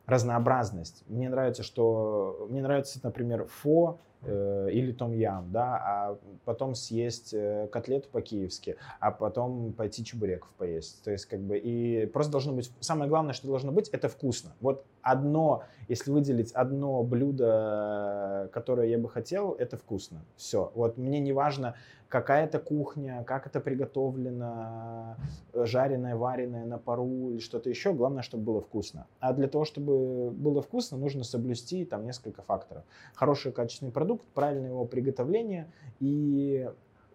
разнообразность. 0.06 1.04
Мне 1.08 1.30
нравится, 1.30 1.63
что 1.63 2.48
мне 2.50 2.62
нравится, 2.62 3.00
например, 3.04 3.45
фо 3.45 4.00
или 4.25 4.91
том 4.91 5.13
ям, 5.13 5.51
да, 5.51 5.75
а 5.75 6.17
потом 6.45 6.75
съесть 6.75 7.34
э, 7.34 7.67
котлету 7.71 8.10
по-киевски, 8.10 8.75
а 8.99 9.12
потом 9.12 9.71
пойти 9.73 10.03
чебуреков 10.03 10.49
поесть. 10.58 11.03
То 11.03 11.12
есть 11.12 11.25
как 11.25 11.39
бы 11.39 11.58
и 11.58 12.05
просто 12.05 12.32
должно 12.32 12.53
быть 12.53 12.71
самое 12.79 13.10
главное, 13.10 13.34
что 13.34 13.47
должно 13.47 13.71
быть, 13.71 13.88
это 13.89 14.10
вкусно. 14.10 14.51
Вот 14.60 14.84
одно, 15.01 15.63
если 15.88 16.12
выделить 16.12 16.51
одно 16.51 17.03
блюдо, 17.03 18.49
которое 18.53 18.88
я 18.88 18.97
бы 18.97 19.09
хотел, 19.09 19.53
это 19.53 19.77
вкусно. 19.77 20.21
Все. 20.35 20.71
Вот 20.75 20.97
мне 20.97 21.19
не 21.19 21.33
важно, 21.33 21.75
какая 22.07 22.45
это 22.45 22.59
кухня, 22.59 23.23
как 23.25 23.47
это 23.47 23.59
приготовлено, 23.59 25.15
жареное, 25.53 26.15
вареное 26.15 26.65
на 26.65 26.77
пару 26.77 27.31
или 27.31 27.39
что-то 27.39 27.69
еще. 27.69 27.93
Главное, 27.93 28.23
чтобы 28.23 28.43
было 28.43 28.62
вкусно. 28.62 29.07
А 29.19 29.33
для 29.33 29.47
того, 29.47 29.65
чтобы 29.65 30.31
было 30.31 30.62
вкусно, 30.62 30.97
нужно 30.97 31.23
соблюсти 31.23 31.85
там 31.85 32.05
несколько 32.05 32.41
факторов. 32.41 32.83
Хороший 33.13 33.51
качественный 33.51 33.91
продукт, 33.91 34.25
правильное 34.33 34.69
его 34.69 34.85
приготовление 34.85 35.71
и 35.99 36.69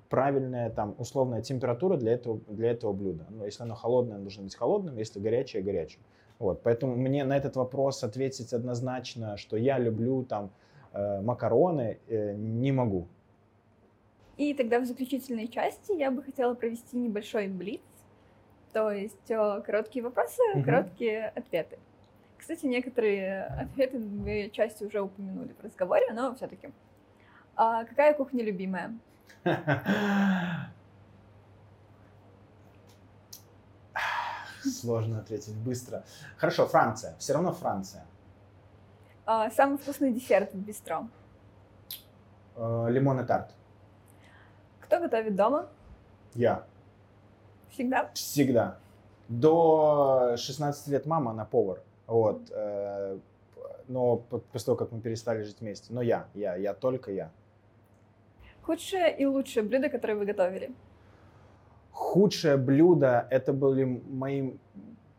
правильная 0.08 0.70
там 0.70 0.94
условная 0.98 1.42
температура 1.42 1.96
для 1.96 2.12
этого, 2.12 2.40
для 2.48 2.70
этого 2.70 2.92
блюда. 2.92 3.26
Ну, 3.30 3.44
если 3.44 3.64
оно 3.64 3.74
холодное, 3.74 4.14
оно 4.14 4.24
должно 4.24 4.44
быть 4.44 4.54
холодным, 4.54 4.96
если 4.96 5.18
горячее, 5.18 5.62
горячим. 5.62 6.00
Вот, 6.44 6.62
поэтому 6.62 6.94
мне 6.94 7.24
на 7.24 7.38
этот 7.38 7.56
вопрос 7.56 8.04
ответить 8.04 8.52
однозначно, 8.52 9.38
что 9.38 9.56
я 9.56 9.78
люблю 9.78 10.24
там 10.24 10.50
э, 10.92 11.22
макароны, 11.22 11.98
э, 12.06 12.34
не 12.34 12.70
могу. 12.70 13.08
И 14.36 14.52
тогда 14.52 14.78
в 14.78 14.84
заключительной 14.84 15.48
части 15.48 15.92
я 15.92 16.10
бы 16.10 16.22
хотела 16.22 16.52
провести 16.52 16.98
небольшой 16.98 17.48
блиц, 17.48 17.80
то 18.74 18.90
есть 18.90 19.30
э, 19.30 19.62
короткие 19.64 20.02
вопросы, 20.04 20.42
угу. 20.54 20.64
короткие 20.64 21.28
ответы. 21.28 21.78
Кстати, 22.36 22.66
некоторые 22.66 23.44
ответы 23.44 23.98
мы 23.98 24.50
части 24.52 24.84
уже 24.84 25.00
упомянули 25.00 25.54
в 25.58 25.64
разговоре, 25.64 26.12
но 26.12 26.34
все-таки. 26.34 26.68
А 27.56 27.84
какая 27.84 28.12
кухня 28.12 28.44
любимая? 28.44 28.94
Сложно 34.70 35.18
ответить 35.18 35.54
быстро. 35.54 36.04
Хорошо, 36.36 36.66
Франция. 36.66 37.14
Все 37.18 37.32
равно 37.34 37.52
Франция. 37.52 38.04
А, 39.26 39.50
самый 39.50 39.78
вкусный 39.78 40.12
десерт 40.12 40.52
в 40.52 40.58
бистро. 40.58 41.08
А, 42.56 42.88
лимон 42.88 43.20
и 43.20 43.24
тарт. 43.24 43.50
Кто 44.80 45.00
готовит 45.00 45.34
дома? 45.34 45.68
Я. 46.34 46.64
Всегда? 47.70 48.10
Всегда. 48.14 48.78
До 49.28 50.34
16 50.36 50.88
лет 50.88 51.06
мама, 51.06 51.30
она 51.30 51.44
повар. 51.44 51.80
Вот. 52.06 52.50
Э, 52.50 53.18
но 53.88 54.16
после 54.16 54.66
того, 54.66 54.76
как 54.76 54.92
мы 54.92 55.00
перестали 55.00 55.42
жить 55.42 55.60
вместе. 55.60 55.92
Но 55.92 56.02
я, 56.02 56.28
я, 56.34 56.54
я 56.56 56.74
только 56.74 57.10
я. 57.10 57.30
Худшее 58.62 59.16
и 59.16 59.26
лучшее 59.26 59.62
блюдо, 59.62 59.88
которое 59.88 60.14
вы 60.14 60.24
готовили? 60.24 60.72
Худшее 61.94 62.56
блюдо 62.56 63.26
это 63.30 63.52
были 63.52 63.84
мои 63.84 64.54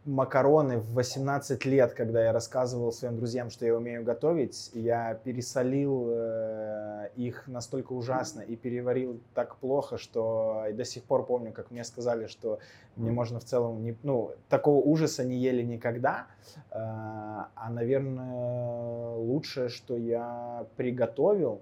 макароны 0.03 0.77
в 0.77 0.93
18 0.93 1.63
лет, 1.65 1.93
когда 1.93 2.23
я 2.25 2.33
рассказывал 2.33 2.91
своим 2.91 3.15
друзьям, 3.15 3.49
что 3.49 3.65
я 3.65 3.75
умею 3.75 4.03
готовить. 4.03 4.71
Я 4.73 5.15
пересолил 5.15 6.09
э, 6.09 7.09
их 7.15 7.47
настолько 7.47 7.93
ужасно 7.93 8.41
и 8.41 8.57
переварил 8.57 9.21
так 9.33 9.55
плохо, 9.55 9.97
что 9.97 10.65
и 10.69 10.73
до 10.73 10.83
сих 10.83 11.03
пор 11.03 11.25
помню, 11.25 11.53
как 11.53 11.71
мне 11.71 11.85
сказали, 11.85 12.27
что 12.27 12.59
мне 12.97 13.09
можно 13.09 13.39
в 13.39 13.45
целом 13.45 13.81
не, 13.81 13.95
ну 14.03 14.31
такого 14.49 14.83
ужаса 14.85 15.23
не 15.23 15.37
ели 15.37 15.63
никогда. 15.63 16.27
Э, 16.71 16.75
а 16.75 17.69
наверное 17.71 19.15
лучшее, 19.15 19.69
что 19.69 19.95
я 19.95 20.67
приготовил, 20.75 21.61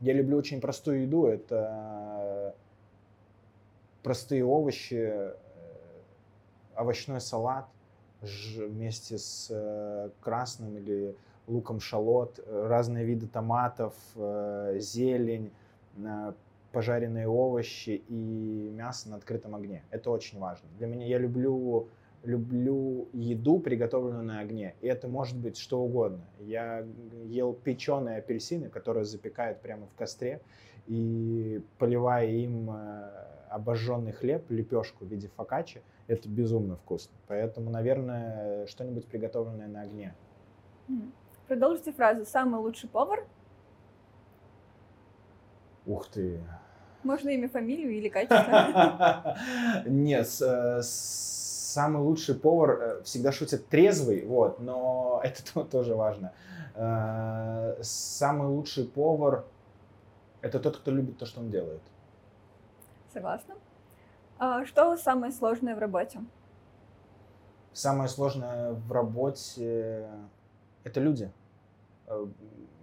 я 0.00 0.12
люблю 0.14 0.38
очень 0.38 0.60
простую 0.60 1.02
еду. 1.02 1.26
Это 1.26 2.54
простые 4.02 4.44
овощи, 4.44 4.94
э, 4.94 5.34
овощной 6.74 7.20
салат 7.20 7.66
вместе 8.20 9.18
с 9.18 9.48
э, 9.50 10.10
красным 10.20 10.76
или 10.76 11.16
луком 11.46 11.80
шалот, 11.80 12.40
разные 12.46 13.04
виды 13.04 13.26
томатов, 13.26 13.94
э, 14.14 14.76
зелень, 14.78 15.52
пожаренные 16.72 17.28
овощи 17.28 18.02
и 18.08 18.70
мясо 18.72 19.10
на 19.10 19.16
открытом 19.16 19.54
огне. 19.54 19.82
Это 19.90 20.10
очень 20.10 20.38
важно. 20.38 20.66
Для 20.78 20.86
меня 20.86 21.06
я 21.06 21.18
люблю 21.18 21.88
люблю 22.24 23.08
еду, 23.12 23.58
приготовленную 23.58 24.22
на 24.22 24.40
огне. 24.40 24.74
И 24.80 24.86
это 24.86 25.08
может 25.08 25.36
быть 25.36 25.56
что 25.56 25.80
угодно. 25.82 26.24
Я 26.38 26.86
ел 27.24 27.52
печеные 27.52 28.18
апельсины, 28.18 28.68
которые 28.68 29.04
запекают 29.04 29.60
прямо 29.60 29.86
в 29.86 29.94
костре, 29.94 30.40
и 30.86 31.60
поливая 31.78 32.26
им 32.26 32.70
э, 32.70 33.31
обожженный 33.52 34.12
хлеб, 34.12 34.50
лепешку 34.50 35.04
в 35.04 35.08
виде 35.08 35.28
фокаччи, 35.28 35.82
это 36.06 36.28
безумно 36.28 36.76
вкусно. 36.76 37.14
Поэтому, 37.28 37.70
наверное, 37.70 38.66
что-нибудь 38.66 39.06
приготовленное 39.06 39.68
на 39.68 39.82
огне. 39.82 40.14
Продолжите 41.48 41.92
фразу 41.92 42.24
«самый 42.24 42.60
лучший 42.60 42.88
повар». 42.88 43.26
Ух 45.86 46.08
ты. 46.08 46.40
Можно 47.02 47.30
имя, 47.30 47.48
фамилию 47.48 47.90
или 47.90 48.08
качество? 48.10 49.36
Нет, 49.84 50.28
самый 50.28 52.02
лучший 52.02 52.34
повар 52.34 52.70
э, 52.70 53.02
всегда 53.02 53.32
шутит 53.32 53.66
трезвый, 53.68 54.24
вот, 54.24 54.60
но 54.60 55.20
это 55.24 55.64
тоже 55.64 55.94
важно. 55.94 56.32
Э, 56.74 57.76
самый 57.82 58.48
лучший 58.48 58.84
повар 58.84 59.44
это 60.42 60.58
тот, 60.58 60.76
кто 60.76 60.90
любит 60.90 61.18
то, 61.18 61.26
что 61.26 61.40
он 61.40 61.50
делает. 61.50 61.80
Согласна. 63.12 63.54
А 64.38 64.64
что 64.64 64.96
самое 64.96 65.32
сложное 65.32 65.76
в 65.76 65.78
работе? 65.78 66.20
Самое 67.72 68.08
сложное 68.08 68.72
в 68.72 68.92
работе 68.92 70.08
это 70.84 71.00
люди. 71.00 71.30
Э, 72.06 72.26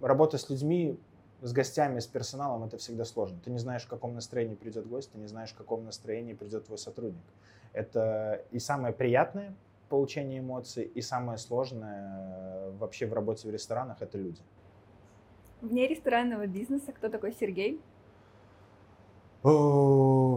работа 0.00 0.38
с 0.38 0.48
людьми, 0.48 0.98
с 1.42 1.52
гостями, 1.52 2.00
с 2.00 2.06
персоналом 2.06 2.64
это 2.64 2.76
всегда 2.78 3.04
сложно. 3.04 3.38
Ты 3.44 3.50
не 3.50 3.58
знаешь, 3.58 3.82
в 3.82 3.88
каком 3.88 4.14
настроении 4.14 4.54
придет 4.54 4.86
гость, 4.86 5.12
ты 5.12 5.18
не 5.18 5.26
знаешь, 5.26 5.50
в 5.50 5.56
каком 5.56 5.84
настроении 5.84 6.34
придет 6.34 6.66
твой 6.66 6.78
сотрудник. 6.78 7.24
Это 7.72 8.44
и 8.50 8.58
самое 8.58 8.92
приятное 8.92 9.54
получение 9.88 10.40
эмоций, 10.40 10.84
и 10.84 11.00
самое 11.00 11.38
сложное 11.38 12.70
вообще 12.78 13.06
в 13.06 13.12
работе 13.12 13.48
в 13.48 13.50
ресторанах 13.50 14.00
это 14.00 14.18
люди. 14.18 14.40
Вне 15.60 15.88
ресторанного 15.88 16.46
бизнеса 16.46 16.92
кто 16.92 17.08
такой 17.08 17.32
Сергей? 17.32 17.80
О, 19.42 19.48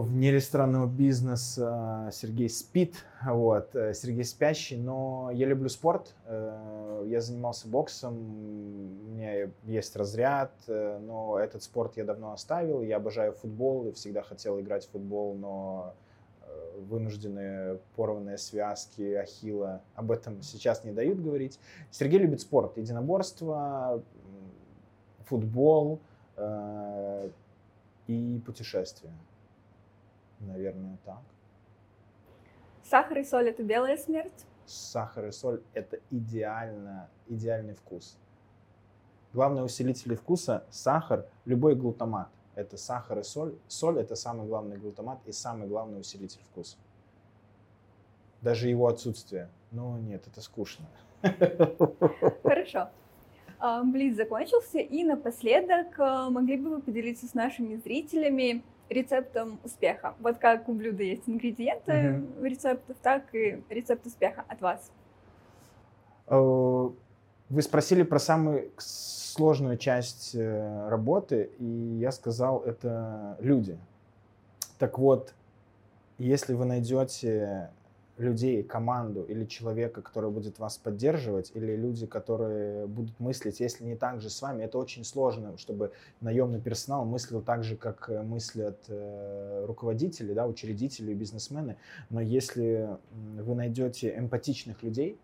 вне 0.04 0.30
ресторанного 0.30 0.86
бизнеса 0.86 2.08
Сергей 2.12 2.48
спит, 2.48 2.94
вот, 3.24 3.74
э, 3.74 3.92
Сергей 3.94 4.24
спящий, 4.24 4.76
но 4.76 5.30
я 5.32 5.46
люблю 5.46 5.68
спорт, 5.68 6.14
э, 6.26 7.04
я 7.06 7.20
занимался 7.20 7.68
боксом, 7.68 8.14
у 8.14 9.10
меня 9.12 9.48
есть 9.64 9.96
разряд, 9.96 10.52
э, 10.68 10.98
но 11.02 11.38
этот 11.38 11.62
спорт 11.62 11.96
я 11.96 12.04
давно 12.04 12.32
оставил, 12.32 12.82
я 12.82 12.96
обожаю 12.96 13.32
футбол 13.32 13.88
и 13.88 13.92
всегда 13.92 14.22
хотел 14.22 14.60
играть 14.60 14.86
в 14.86 14.90
футбол, 14.90 15.34
но 15.34 15.94
вынужденные 16.76 17.78
порванные 17.96 18.38
связки 18.38 19.14
ахилла. 19.14 19.80
Об 19.94 20.10
этом 20.10 20.42
сейчас 20.42 20.84
не 20.84 20.92
дают 20.92 21.20
говорить. 21.20 21.58
Сергей 21.90 22.18
любит 22.18 22.40
спорт, 22.40 22.76
единоборство, 22.76 24.02
футбол 25.24 26.00
э, 26.36 27.30
и 28.06 28.42
путешествия. 28.44 29.12
Наверное, 30.40 30.98
так. 31.04 31.22
Сахар 32.82 33.18
и 33.18 33.24
соль– 33.24 33.48
это 33.50 33.62
белая 33.62 33.96
смерть? 33.96 34.46
Сахар 34.66 35.26
и 35.26 35.32
соль– 35.32 35.62
это 35.74 35.98
идеально, 36.10 37.08
идеальный 37.28 37.74
вкус. 37.74 38.18
Главное 39.32 39.62
усилители 39.62 40.14
вкуса– 40.14 40.64
сахар, 40.70 41.26
любой 41.44 41.74
глутамат– 41.74 42.28
это 42.54 42.76
сахар 42.76 43.18
и 43.18 43.22
соль. 43.22 43.56
Соль– 43.68 43.98
это 44.00 44.14
самый 44.14 44.46
главный 44.46 44.76
глутамат 44.76 45.18
и 45.26 45.32
самый 45.32 45.66
главный 45.66 46.00
усилитель 46.00 46.42
вкуса. 46.42 46.76
Даже 48.42 48.68
его 48.68 48.86
отсутствие. 48.86 49.48
Ну 49.70 49.96
нет, 49.96 50.26
это 50.26 50.40
скучно. 50.40 50.86
Хорошо. 52.42 52.90
А, 53.58 53.82
Блиц 53.82 54.16
закончился, 54.16 54.78
и 54.78 55.04
напоследок 55.04 55.98
а, 55.98 56.28
могли 56.28 56.58
бы 56.58 56.70
вы 56.70 56.82
поделиться 56.82 57.26
с 57.26 57.34
нашими 57.34 57.76
зрителями 57.76 58.62
рецептом 58.88 59.58
успеха? 59.64 60.14
Вот 60.20 60.38
как 60.38 60.68
у 60.68 60.74
блюда 60.74 61.02
есть 61.02 61.28
ингредиенты 61.28 62.24
угу. 62.36 62.44
рецептов, 62.44 62.96
так 63.02 63.34
и 63.34 63.62
рецепт 63.68 64.06
успеха 64.06 64.44
от 64.48 64.60
вас. 64.60 64.90
Э, 66.26 66.90
вы 67.48 67.62
спросили 67.62 68.02
про 68.02 68.18
самый 68.18 68.70
сложную 68.78 69.76
часть 69.76 70.34
э, 70.34 70.88
работы, 70.88 71.50
и 71.58 71.98
я 72.00 72.12
сказал, 72.12 72.62
это 72.62 73.36
люди. 73.40 73.78
Так 74.78 74.98
вот, 74.98 75.34
если 76.18 76.54
вы 76.54 76.64
найдете 76.64 77.70
людей, 78.16 78.62
команду 78.62 79.24
или 79.24 79.44
человека, 79.44 80.00
который 80.02 80.30
будет 80.30 80.58
вас 80.60 80.78
поддерживать, 80.78 81.50
или 81.54 81.74
люди, 81.74 82.06
которые 82.06 82.86
будут 82.86 83.18
мыслить, 83.18 83.58
если 83.60 83.84
не 83.84 83.96
так 83.96 84.20
же 84.20 84.30
с 84.30 84.40
вами, 84.40 84.62
это 84.62 84.78
очень 84.78 85.04
сложно, 85.04 85.58
чтобы 85.58 85.90
наемный 86.20 86.60
персонал 86.60 87.04
мыслил 87.04 87.42
так 87.42 87.64
же, 87.64 87.76
как 87.76 88.08
э, 88.08 88.22
мыслят 88.22 88.78
э, 88.88 89.64
руководители, 89.66 90.32
да, 90.32 90.46
учредители, 90.46 91.12
бизнесмены. 91.12 91.76
Но 92.10 92.20
если 92.20 92.88
вы 93.40 93.54
найдете 93.54 94.16
эмпатичных 94.16 94.82
людей, 94.84 95.18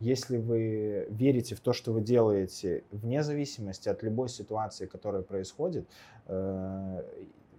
Если 0.00 0.38
вы 0.38 1.06
верите 1.10 1.54
в 1.54 1.60
то, 1.60 1.74
что 1.74 1.92
вы 1.92 2.00
делаете, 2.00 2.84
вне 2.90 3.22
зависимости 3.22 3.90
от 3.90 4.02
любой 4.02 4.30
ситуации, 4.30 4.86
которая 4.86 5.20
происходит, 5.22 5.86
э, 6.26 7.02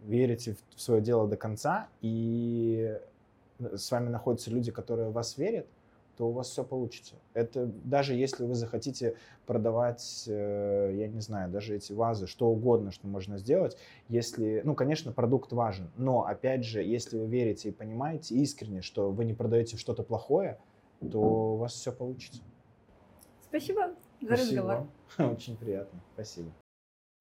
верите 0.05 0.55
в 0.75 0.81
свое 0.81 1.01
дело 1.01 1.27
до 1.27 1.37
конца, 1.37 1.87
и 2.01 2.97
с 3.77 3.91
вами 3.91 4.09
находятся 4.09 4.51
люди, 4.51 4.71
которые 4.71 5.09
в 5.09 5.13
вас 5.13 5.37
верят, 5.37 5.67
то 6.17 6.27
у 6.27 6.31
вас 6.31 6.49
все 6.49 6.63
получится. 6.63 7.15
Это 7.33 7.65
даже 7.65 8.13
если 8.13 8.43
вы 8.43 8.53
захотите 8.53 9.15
продавать, 9.45 10.25
э, 10.27 10.91
я 10.95 11.07
не 11.07 11.21
знаю, 11.21 11.49
даже 11.49 11.75
эти 11.75 11.93
вазы, 11.93 12.27
что 12.27 12.47
угодно, 12.49 12.91
что 12.91 13.07
можно 13.07 13.37
сделать, 13.37 13.77
если, 14.07 14.61
ну, 14.63 14.75
конечно, 14.75 15.11
продукт 15.11 15.51
важен, 15.51 15.89
но, 15.97 16.25
опять 16.25 16.63
же, 16.63 16.83
если 16.83 17.17
вы 17.17 17.27
верите 17.27 17.69
и 17.69 17.71
понимаете 17.71 18.35
искренне, 18.35 18.81
что 18.81 19.09
вы 19.09 19.25
не 19.25 19.33
продаете 19.33 19.77
что-то 19.77 20.03
плохое, 20.03 20.59
то 21.11 21.19
у 21.19 21.55
вас 21.55 21.73
все 21.73 21.91
получится. 21.91 22.41
Спасибо 23.41 23.95
за 24.21 24.35
Спасибо. 24.35 24.61
разговор. 24.61 24.87
Очень 25.33 25.57
приятно. 25.57 25.99
Спасибо. 26.13 26.51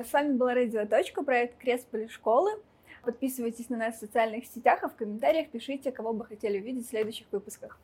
С 0.05 0.12
вами 0.12 0.37
была 0.37 0.55
Радио 0.55 0.87
Точка, 0.87 1.22
проект 1.22 1.59
Крест 1.59 1.88
школы. 2.09 2.50
Подписывайтесь 3.03 3.69
на 3.71 3.77
нас 3.77 3.97
в 3.97 4.01
социальных 4.01 4.45
сетях, 4.47 4.81
а 4.83 4.89
в 4.89 4.97
комментариях 4.97 5.51
пишите, 5.51 5.91
кого 5.91 6.13
бы 6.13 6.25
хотели 6.25 6.59
увидеть 6.59 6.87
в 6.87 6.91
следующих 6.91 7.27
выпусках. 7.31 7.79